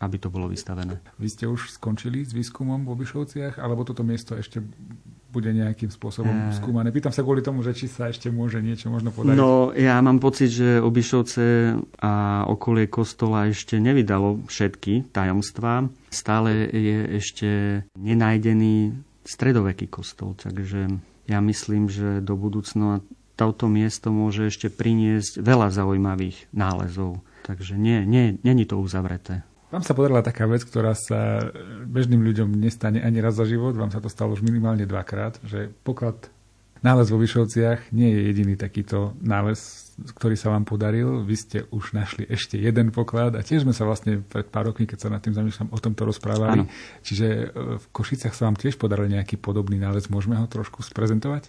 aby 0.00 0.16
to 0.20 0.28
bolo 0.28 0.48
vystavené. 0.48 1.00
Vy 1.16 1.28
ste 1.32 1.44
už 1.48 1.76
skončili 1.76 2.24
s 2.24 2.36
výskumom 2.36 2.84
v 2.84 2.92
Obišovciach, 3.00 3.56
alebo 3.60 3.84
toto 3.88 4.04
miesto 4.04 4.36
ešte 4.36 4.60
bude 5.32 5.48
nejakým 5.48 5.88
spôsobom 5.88 6.52
Eh. 6.52 6.52
skúmané? 6.52 6.92
Pýtam 6.92 7.10
sa 7.10 7.24
kvôli 7.24 7.40
tomu, 7.40 7.64
že 7.64 7.72
či 7.72 7.88
sa 7.88 8.12
ešte 8.12 8.28
môže 8.28 8.60
niečo 8.60 8.92
možno 8.92 9.08
podariť. 9.08 9.34
No, 9.40 9.72
ja 9.72 9.96
mám 10.04 10.20
pocit, 10.20 10.52
že 10.52 10.78
Obišovce 10.78 11.72
a 12.04 12.44
okolie 12.46 12.92
kostola 12.92 13.48
ešte 13.48 13.80
nevydalo 13.80 14.44
všetky 14.44 15.08
tajomstvá. 15.10 15.88
Stále 16.12 16.68
je 16.68 16.98
ešte 17.16 17.48
nenájdený 17.96 18.92
stredoveký 19.24 19.88
kostol, 19.88 20.36
takže 20.36 20.92
ja 21.24 21.38
myslím, 21.40 21.88
že 21.88 22.20
do 22.20 22.36
budúcna 22.36 23.00
toto 23.32 23.66
miesto 23.66 24.12
môže 24.12 24.52
ešte 24.52 24.68
priniesť 24.68 25.40
veľa 25.40 25.72
zaujímavých 25.72 26.52
nálezov. 26.52 27.24
Takže 27.42 27.74
nie, 27.74 28.04
nie, 28.06 28.38
není 28.44 28.68
to 28.68 28.78
uzavreté. 28.78 29.42
Vám 29.72 29.80
sa 29.80 29.96
podarila 29.96 30.20
taká 30.20 30.44
vec, 30.44 30.68
ktorá 30.68 30.92
sa 30.92 31.48
bežným 31.88 32.20
ľuďom 32.20 32.52
nestane 32.60 33.00
ani 33.00 33.24
raz 33.24 33.40
za 33.40 33.48
život. 33.48 33.72
Vám 33.72 33.88
sa 33.88 34.04
to 34.04 34.12
stalo 34.12 34.36
už 34.36 34.44
minimálne 34.44 34.84
dvakrát, 34.84 35.40
že 35.48 35.72
poklad 35.80 36.28
nález 36.84 37.08
vo 37.08 37.16
Vyšovciach 37.16 37.94
nie 37.94 38.10
je 38.12 38.20
jediný 38.28 38.54
takýto 38.60 39.16
nález, 39.24 39.88
ktorý 40.18 40.36
sa 40.36 40.52
vám 40.52 40.68
podaril. 40.68 41.24
Vy 41.24 41.36
ste 41.40 41.58
už 41.72 41.96
našli 41.96 42.28
ešte 42.28 42.60
jeden 42.60 42.92
poklad 42.92 43.32
a 43.32 43.40
tiež 43.40 43.64
sme 43.64 43.72
sa 43.72 43.88
vlastne 43.88 44.20
pred 44.20 44.44
pár 44.44 44.68
rokmi, 44.68 44.84
keď 44.84 44.98
sa 44.98 45.08
nad 45.08 45.24
tým 45.24 45.32
zamýšľam, 45.32 45.72
o 45.72 45.78
tomto 45.80 46.04
rozprávali. 46.04 46.68
Áno. 46.68 46.70
Čiže 47.00 47.26
e, 47.30 47.44
v 47.80 47.84
Košicach 47.96 48.36
sa 48.36 48.50
vám 48.50 48.60
tiež 48.60 48.76
podaril 48.76 49.08
nejaký 49.08 49.40
podobný 49.40 49.80
nález. 49.80 50.12
Môžeme 50.12 50.36
ho 50.36 50.44
trošku 50.50 50.84
sprezentovať? 50.84 51.48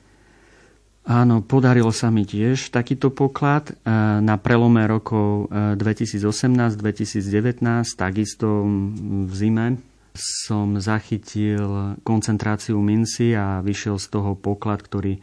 Áno, 1.04 1.44
podarilo 1.44 1.92
sa 1.92 2.08
mi 2.08 2.24
tiež 2.24 2.72
takýto 2.72 3.12
poklad 3.12 3.76
e, 3.76 3.92
na 4.24 4.40
prelome 4.40 4.88
rokov 4.88 5.52
e, 5.52 5.76
2018-2019, 5.76 7.60
takisto 8.00 8.64
mm, 8.64 9.28
v 9.28 9.34
zime 9.36 9.68
som 10.16 10.80
zachytil 10.80 12.00
koncentráciu 12.08 12.80
minci 12.80 13.36
a 13.36 13.60
vyšiel 13.60 14.00
z 14.00 14.08
toho 14.14 14.38
poklad, 14.40 14.80
ktorý, 14.80 15.20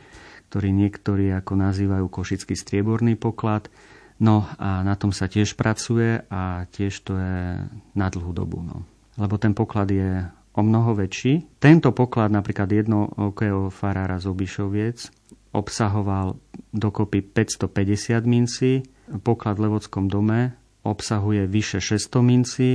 ktorý 0.52 0.68
niektorí 0.68 1.32
ako 1.32 1.56
nazývajú 1.56 2.06
košický 2.12 2.52
strieborný 2.58 3.16
poklad. 3.16 3.72
No 4.20 4.44
a 4.60 4.84
na 4.84 5.00
tom 5.00 5.16
sa 5.16 5.32
tiež 5.32 5.56
pracuje 5.56 6.20
a 6.28 6.68
tiež 6.68 6.92
to 7.08 7.16
je 7.16 7.56
na 7.96 8.06
dlhú 8.12 8.36
dobu. 8.36 8.60
No. 8.60 8.84
Lebo 9.16 9.40
ten 9.40 9.56
poklad 9.56 9.88
je 9.88 10.28
o 10.52 10.60
mnoho 10.60 10.92
väčší. 10.92 11.56
Tento 11.56 11.94
poklad, 11.96 12.28
napríklad 12.28 12.68
jedno 12.68 13.08
okého 13.16 13.72
farára 13.72 14.20
z 14.20 14.28
Obišoviec, 14.28 15.19
obsahoval 15.50 16.38
dokopy 16.70 17.22
550 17.22 18.22
mincí, 18.26 18.86
poklad 19.26 19.58
v 19.58 19.66
Levockom 19.66 20.06
dome 20.06 20.54
obsahuje 20.80 21.44
vyše 21.44 21.82
600 21.82 22.22
mincí 22.24 22.70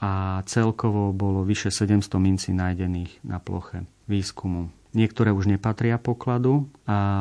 a 0.00 0.42
celkovo 0.44 1.12
bolo 1.16 1.44
vyše 1.46 1.72
700 1.72 2.20
mincí 2.20 2.50
nájdených 2.52 3.24
na 3.24 3.40
ploche 3.40 3.86
výskumu. 4.10 4.68
Niektoré 4.90 5.30
už 5.30 5.46
nepatria 5.46 6.02
pokladu, 6.02 6.66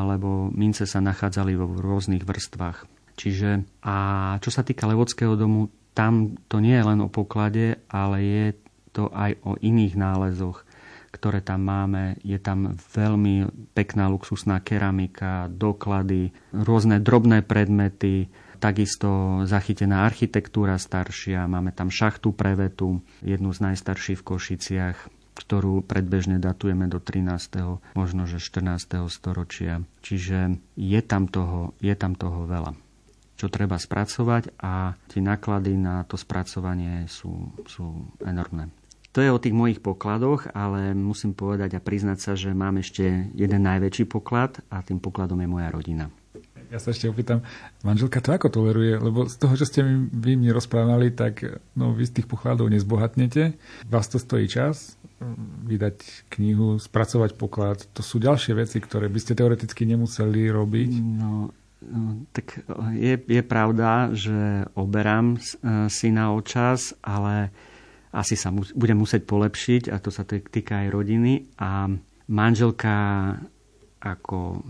lebo 0.09 0.49
mince 0.49 0.89
sa 0.89 0.97
nachádzali 0.99 1.53
vo 1.53 1.69
rôznych 1.69 2.25
vrstvách. 2.25 2.89
Čiže 3.13 3.67
a 3.85 3.95
čo 4.41 4.49
sa 4.49 4.65
týka 4.65 4.89
Levockého 4.89 5.37
domu, 5.37 5.69
tam 5.93 6.39
to 6.49 6.57
nie 6.63 6.73
je 6.73 6.87
len 6.87 6.99
o 7.03 7.11
poklade, 7.11 7.77
ale 7.91 8.17
je 8.23 8.45
to 8.89 9.11
aj 9.13 9.37
o 9.45 9.53
iných 9.59 9.93
nálezoch 9.93 10.65
ktoré 11.09 11.41
tam 11.41 11.65
máme. 11.65 12.17
Je 12.21 12.37
tam 12.37 12.77
veľmi 12.93 13.49
pekná 13.73 14.07
luxusná 14.09 14.61
keramika, 14.61 15.49
doklady, 15.49 16.31
rôzne 16.53 17.01
drobné 17.01 17.41
predmety, 17.41 18.29
takisto 18.59 19.41
zachytená 19.47 20.03
architektúra 20.05 20.75
staršia, 20.75 21.47
máme 21.47 21.71
tam 21.71 21.87
šachtu 21.87 22.35
prevetu, 22.35 22.99
jednu 23.23 23.55
z 23.55 23.71
najstarších 23.71 24.19
v 24.21 24.27
Košiciach, 24.27 24.97
ktorú 25.39 25.87
predbežne 25.87 26.37
datujeme 26.37 26.91
do 26.91 26.99
13. 26.99 27.95
možno 27.95 28.27
že 28.27 28.43
14. 28.43 29.07
storočia. 29.07 29.79
Čiže 30.03 30.59
je 30.75 30.99
tam 30.99 31.31
toho, 31.31 31.71
je 31.79 31.95
tam 31.95 32.13
toho 32.13 32.43
veľa 32.45 32.75
čo 33.39 33.47
treba 33.47 33.79
spracovať 33.79 34.59
a 34.59 34.99
tie 35.07 35.23
náklady 35.23 35.79
na 35.79 36.03
to 36.03 36.19
spracovanie 36.19 37.07
sú, 37.07 37.55
sú 37.71 38.03
enormné. 38.19 38.67
To 39.17 39.25
je 39.25 39.33
o 39.33 39.41
tých 39.41 39.57
mojich 39.57 39.81
pokladoch, 39.81 40.53
ale 40.53 40.93
musím 40.93 41.33
povedať 41.33 41.75
a 41.75 41.83
priznať 41.83 42.17
sa, 42.21 42.31
že 42.37 42.53
mám 42.53 42.77
ešte 42.77 43.33
jeden 43.33 43.61
najväčší 43.65 44.05
poklad 44.05 44.61
a 44.69 44.85
tým 44.85 45.01
pokladom 45.01 45.41
je 45.41 45.49
moja 45.49 45.69
rodina. 45.73 46.13
Ja 46.69 46.77
sa 46.77 46.93
ešte 46.93 47.09
opýtam, 47.09 47.41
manželka 47.81 48.21
to 48.21 48.29
ako 48.29 48.53
toleruje? 48.53 49.01
Lebo 49.01 49.25
z 49.25 49.41
toho, 49.41 49.57
čo 49.57 49.65
ste 49.65 49.81
mi, 49.81 50.05
vy 50.13 50.37
mi 50.37 50.53
rozprávali, 50.53 51.09
tak 51.09 51.41
no, 51.73 51.97
vy 51.97 52.05
z 52.05 52.21
tých 52.21 52.29
pokladov 52.29 52.69
nezbohatnete. 52.69 53.57
Vás 53.89 54.05
to 54.05 54.21
stojí 54.21 54.45
čas, 54.45 54.93
vydať 55.65 56.29
knihu, 56.29 56.77
spracovať 56.77 57.33
poklad. 57.41 57.89
To 57.97 58.05
sú 58.05 58.21
ďalšie 58.21 58.53
veci, 58.53 58.77
ktoré 58.77 59.09
by 59.09 59.17
ste 59.17 59.33
teoreticky 59.33 59.89
nemuseli 59.89 60.45
robiť. 60.53 60.91
No, 61.17 61.49
tak 62.37 62.61
je, 62.93 63.17
je 63.17 63.41
pravda, 63.41 64.13
že 64.13 64.69
oberám 64.77 65.41
syna 65.89 66.37
o 66.37 66.39
čas, 66.45 66.93
ale 67.01 67.49
asi 68.09 68.33
sa 68.33 68.49
mu, 68.49 68.65
budem 68.73 68.97
musieť 68.97 69.25
polepšiť 69.25 69.93
a 69.93 70.01
to 70.01 70.09
sa 70.09 70.25
týka 70.25 70.85
aj 70.85 70.87
rodiny. 70.89 71.45
A 71.61 71.89
manželka 72.29 72.95
ako 73.99 74.63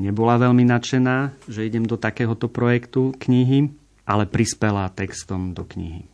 nebola 0.00 0.40
veľmi 0.40 0.64
nadšená, 0.64 1.46
že 1.46 1.68
idem 1.68 1.84
do 1.84 2.00
takéhoto 2.00 2.48
projektu 2.48 3.12
knihy, 3.20 3.70
ale 4.08 4.24
prispela 4.24 4.88
textom 4.90 5.52
do 5.52 5.68
knihy. 5.68 6.08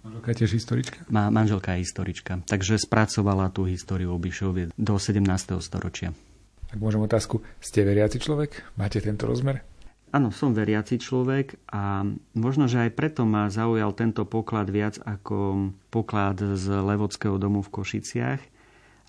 Manželka 0.00 0.28
je 0.32 0.38
tiež 0.40 0.52
historička? 0.56 0.98
Má, 1.12 1.28
manželka 1.28 1.76
je 1.76 1.84
historička, 1.84 2.40
takže 2.48 2.80
spracovala 2.80 3.52
tú 3.52 3.68
históriu 3.68 4.16
Obišovie 4.16 4.72
do 4.72 4.94
17. 4.96 5.20
storočia. 5.60 6.16
Tak 6.68 6.80
môžem 6.80 7.04
otázku, 7.04 7.44
ste 7.60 7.84
veriaci 7.84 8.16
človek? 8.16 8.64
Máte 8.80 9.04
tento 9.04 9.28
rozmer? 9.28 9.60
Áno, 10.08 10.32
som 10.32 10.56
veriaci 10.56 10.96
človek 10.96 11.68
a 11.68 12.00
možno, 12.32 12.64
že 12.64 12.88
aj 12.88 12.96
preto 12.96 13.28
ma 13.28 13.52
zaujal 13.52 13.92
tento 13.92 14.24
poklad 14.24 14.72
viac 14.72 14.96
ako 15.04 15.68
poklad 15.92 16.40
z 16.56 16.64
Levodského 16.80 17.36
domu 17.36 17.60
v 17.60 17.72
Košiciach, 17.72 18.40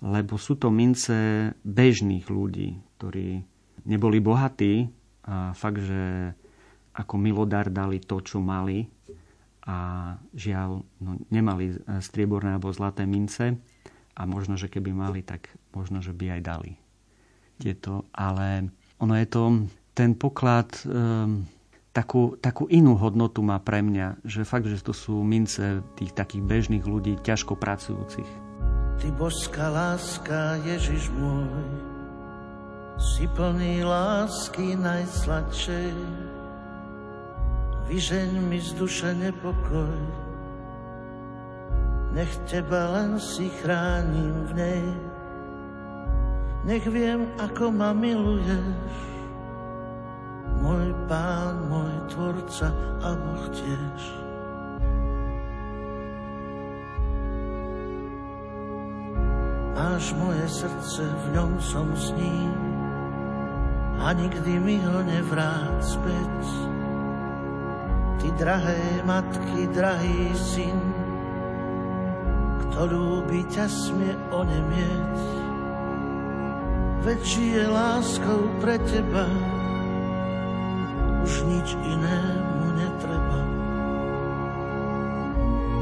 lebo 0.04 0.36
sú 0.36 0.60
to 0.60 0.68
mince 0.68 1.52
bežných 1.64 2.28
ľudí, 2.28 2.76
ktorí 3.00 3.40
neboli 3.88 4.20
bohatí 4.20 4.92
a 5.24 5.56
fakt, 5.56 5.80
že 5.80 6.36
ako 6.92 7.14
milodar 7.16 7.72
dali 7.72 7.96
to, 8.04 8.20
čo 8.20 8.44
mali 8.44 8.84
a 9.64 10.12
žiaľ, 10.36 10.84
no, 11.00 11.10
nemali 11.32 11.80
strieborné 12.04 12.60
alebo 12.60 12.76
zlaté 12.76 13.08
mince 13.08 13.56
a 14.16 14.28
možno, 14.28 14.60
že 14.60 14.68
keby 14.68 14.92
mali, 14.92 15.24
tak 15.24 15.48
možno, 15.72 16.04
že 16.04 16.12
by 16.12 16.36
aj 16.36 16.42
dali 16.44 16.72
tieto, 17.60 18.08
ale 18.12 18.72
ono 19.00 19.16
je 19.16 19.26
to, 19.28 19.44
ten 19.94 20.14
poklad 20.14 20.70
um, 20.86 21.44
takú, 21.90 22.38
takú 22.38 22.70
inú 22.70 22.94
hodnotu 22.96 23.42
má 23.42 23.58
pre 23.58 23.82
mňa, 23.82 24.22
že 24.22 24.46
fakt, 24.46 24.66
že 24.70 24.80
to 24.80 24.94
sú 24.94 25.20
mince 25.26 25.82
tých 25.98 26.14
takých 26.14 26.46
bežných 26.46 26.84
ľudí, 26.86 27.18
ťažko 27.20 27.58
pracujúcich. 27.58 28.30
Ty 29.00 29.08
božská 29.16 29.72
láska, 29.72 30.60
Ježiš 30.62 31.10
môj, 31.16 31.48
si 33.00 33.24
plný 33.32 33.80
lásky 33.80 34.76
najsladšej. 34.76 35.96
Vyžeň 37.88 38.30
mi 38.44 38.60
z 38.62 38.70
duše 38.78 39.10
nepokoj, 39.18 39.98
nech 42.14 42.30
teba 42.46 42.90
len 42.94 43.18
si 43.18 43.50
chránim 43.62 44.46
v 44.46 44.52
nej. 44.54 44.84
Nech 46.60 46.84
viem, 46.86 47.24
ako 47.40 47.72
ma 47.72 47.90
miluješ, 47.96 49.09
môj 50.58 50.90
pán, 51.06 51.70
môj 51.70 51.94
Tvorca 52.10 52.74
a 53.06 53.14
Boh 53.14 53.46
tiež. 53.54 54.00
Máš 60.00 60.16
moje 60.16 60.44
srdce, 60.48 61.02
v 61.04 61.26
ňom 61.36 61.52
som 61.60 61.88
s 61.92 62.10
ním 62.16 62.56
a 64.00 64.16
nikdy 64.16 64.56
mi 64.56 64.80
ho 64.80 65.04
nevrát 65.04 65.76
späť. 65.84 66.40
Ty 68.16 68.28
drahé 68.40 69.04
matky, 69.04 69.68
drahý 69.76 70.32
syn, 70.32 70.80
kto 72.64 72.88
ľúbi 72.88 73.44
ťa 73.52 73.68
smie 73.68 74.16
onemieť. 74.32 75.16
Veď 77.04 77.22
je 77.24 77.64
láskou 77.68 78.40
pre 78.60 78.80
teba, 78.88 79.28
už 81.24 81.32
nič 81.46 81.68
inému 81.76 82.66
netreba. 82.76 83.40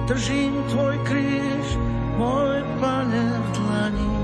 Držím 0.08 0.54
tvoj 0.72 0.96
kríž, 1.04 1.66
môj 2.16 2.64
pane 2.80 3.24
v 3.28 3.48
dlani. 3.52 4.16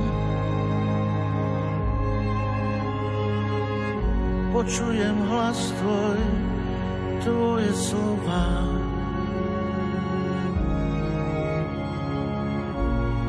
Počujem 4.55 5.19
hlas 5.29 5.61
tvoj, 5.83 6.21
tvoje 7.27 7.73
slova. 7.75 8.49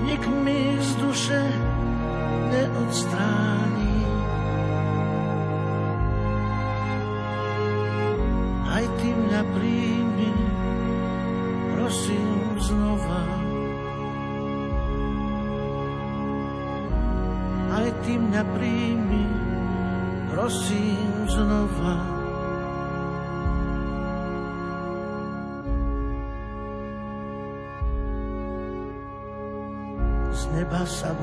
Nik 0.06 0.24
mi 0.46 0.78
z 0.80 0.90
duše 1.02 1.42
neodstráni. 2.54 3.85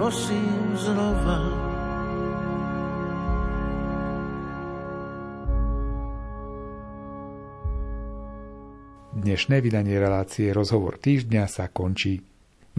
prosím 0.00 0.80
znova. 0.80 1.44
Dnešné 9.12 9.60
vydanie 9.60 10.00
relácie 10.00 10.56
Rozhovor 10.56 10.96
týždňa 10.96 11.44
sa 11.52 11.68
končí. 11.68 12.24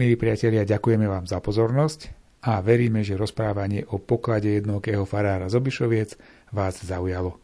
Milí 0.02 0.18
priatelia, 0.18 0.66
ďakujeme 0.66 1.06
vám 1.06 1.30
za 1.30 1.38
pozornosť 1.38 2.10
a 2.42 2.58
veríme, 2.58 3.06
že 3.06 3.14
rozprávanie 3.14 3.86
o 3.94 4.02
poklade 4.02 4.58
jednokého 4.58 5.06
farára 5.06 5.46
z 5.46 5.62
Obišoviec 5.62 6.18
vás 6.50 6.82
zaujalo. 6.82 7.38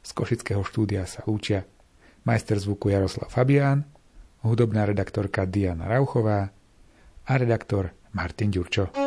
Z 0.00 0.16
Košického 0.16 0.64
štúdia 0.64 1.04
sa 1.04 1.20
lúčia 1.28 1.68
majster 2.24 2.56
zvuku 2.56 2.88
Jaroslav 2.88 3.28
Fabián, 3.28 3.84
hudobná 4.40 4.88
redaktorka 4.88 5.44
Diana 5.44 5.92
Rauchová 5.92 6.56
a 7.28 7.32
redaktor 7.36 7.92
Martin 8.14 8.50
Ďurčo. 8.50 9.03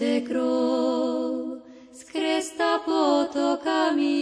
Teče 0.00 0.24
krov 0.24 1.60
z 1.92 2.00
kresta 2.08 2.80
potokami. 2.88 4.16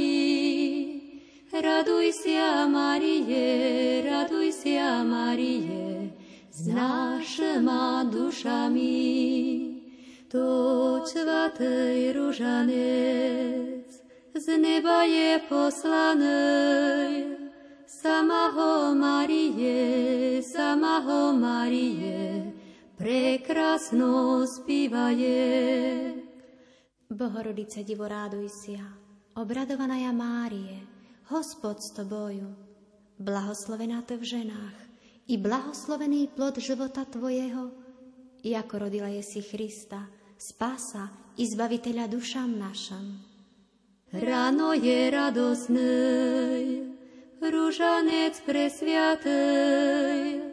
Raduj 1.55 2.11
sa, 2.19 2.67
Marie, 2.67 4.03
raduj 4.03 4.59
sa, 4.59 5.07
Marie, 5.07 6.11
s 6.51 6.67
našima 6.67 8.03
dušami. 8.11 9.07
To 10.35 10.99
čvatej 11.07 12.11
ružanec 12.11 13.87
z 14.35 14.47
neba 14.59 15.07
je 15.07 15.39
poslanej. 15.47 17.39
Sama 17.87 18.51
ho 18.51 18.99
Marie, 18.99 20.43
sama 20.43 21.07
Marie, 21.39 22.48
prekrasno 22.99 24.43
spívaje. 24.43 25.39
Bohorodice 27.09 27.87
Divo, 27.87 28.11
obradovaná 29.39 30.03
ja 30.03 30.11
Márie, 30.11 30.83
Hospod 31.31 31.79
s 31.79 31.95
Tobою, 31.95 32.59
blahoslovená 33.23 34.03
Ty 34.03 34.19
v 34.19 34.27
ženách 34.27 34.79
i 35.31 35.39
blahoslovený 35.39 36.35
plod 36.35 36.59
života 36.59 37.07
Tvojeho, 37.07 37.71
i 38.43 38.59
ako 38.59 38.91
rodila 38.91 39.07
je 39.15 39.23
si 39.23 39.47
Krista, 39.47 40.11
spása 40.35 41.07
i 41.39 41.47
zbaviteľa 41.47 42.11
dušám 42.11 42.51
našam. 42.51 43.23
Ráno 44.11 44.75
je 44.75 44.99
radosnej, 45.13 46.63
rúžanec 47.39 48.35
presviatej, 48.43 50.48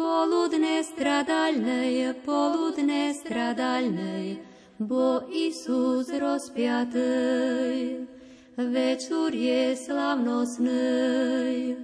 poludne 0.00 0.80
stradalnej, 0.80 2.16
poludne 2.24 3.12
stradalnej, 3.12 4.40
bo 4.80 5.28
Isus 5.28 6.08
rozpiatej. 6.08 8.08
Večer 8.56 9.30
je 9.36 9.76
slavnostnej, 9.76 11.76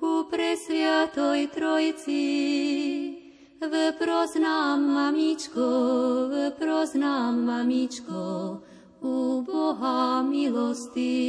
ku 0.00 0.24
presviatoj 0.32 1.52
Trojci. 1.52 2.24
Vproznám, 3.60 4.80
mamičko, 4.80 5.68
vproznám, 6.32 7.44
mamičko, 7.44 8.64
u 9.04 9.44
Boha 9.44 10.24
milosti. 10.24 11.20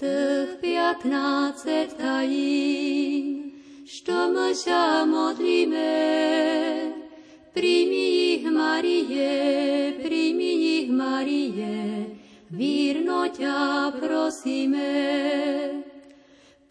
Tých 0.00 0.50
piatnácet 0.58 1.94
tajín, 2.00 3.41
što 3.94 4.28
mša 4.32 5.04
modlíme, 5.04 5.92
Primi 7.54 8.32
ich, 8.32 8.44
Marie, 8.50 10.00
primi 10.02 10.80
ich, 10.80 10.88
Marie, 10.88 12.16
vírno 12.48 13.28
ťa 13.28 13.92
prosíme. 14.00 14.88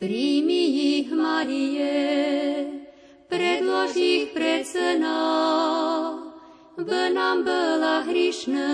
Primi 0.02 0.64
ich, 0.98 1.14
Marie, 1.14 2.02
predlož 3.30 3.94
ich 3.94 4.34
pred 4.34 4.66
syna. 4.66 5.22
By 6.82 7.14
nám 7.14 7.46
byla 7.46 8.10
hrišná, 8.10 8.68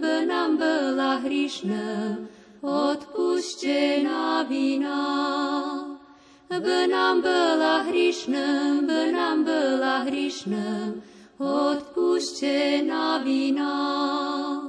by 0.00 0.24
nám 0.24 0.56
byla 0.56 1.14
hrišná, 1.20 2.16
odpuštěná 2.64 4.42
vina. 4.48 5.79
By 6.58 6.86
nám 6.86 7.20
byla 7.22 7.78
hrišná, 7.78 8.74
by 8.86 9.12
nám 9.12 9.44
byla 9.44 9.98
hrišná, 9.98 10.94
odpuštěná 11.38 13.18
vina. 13.18 14.59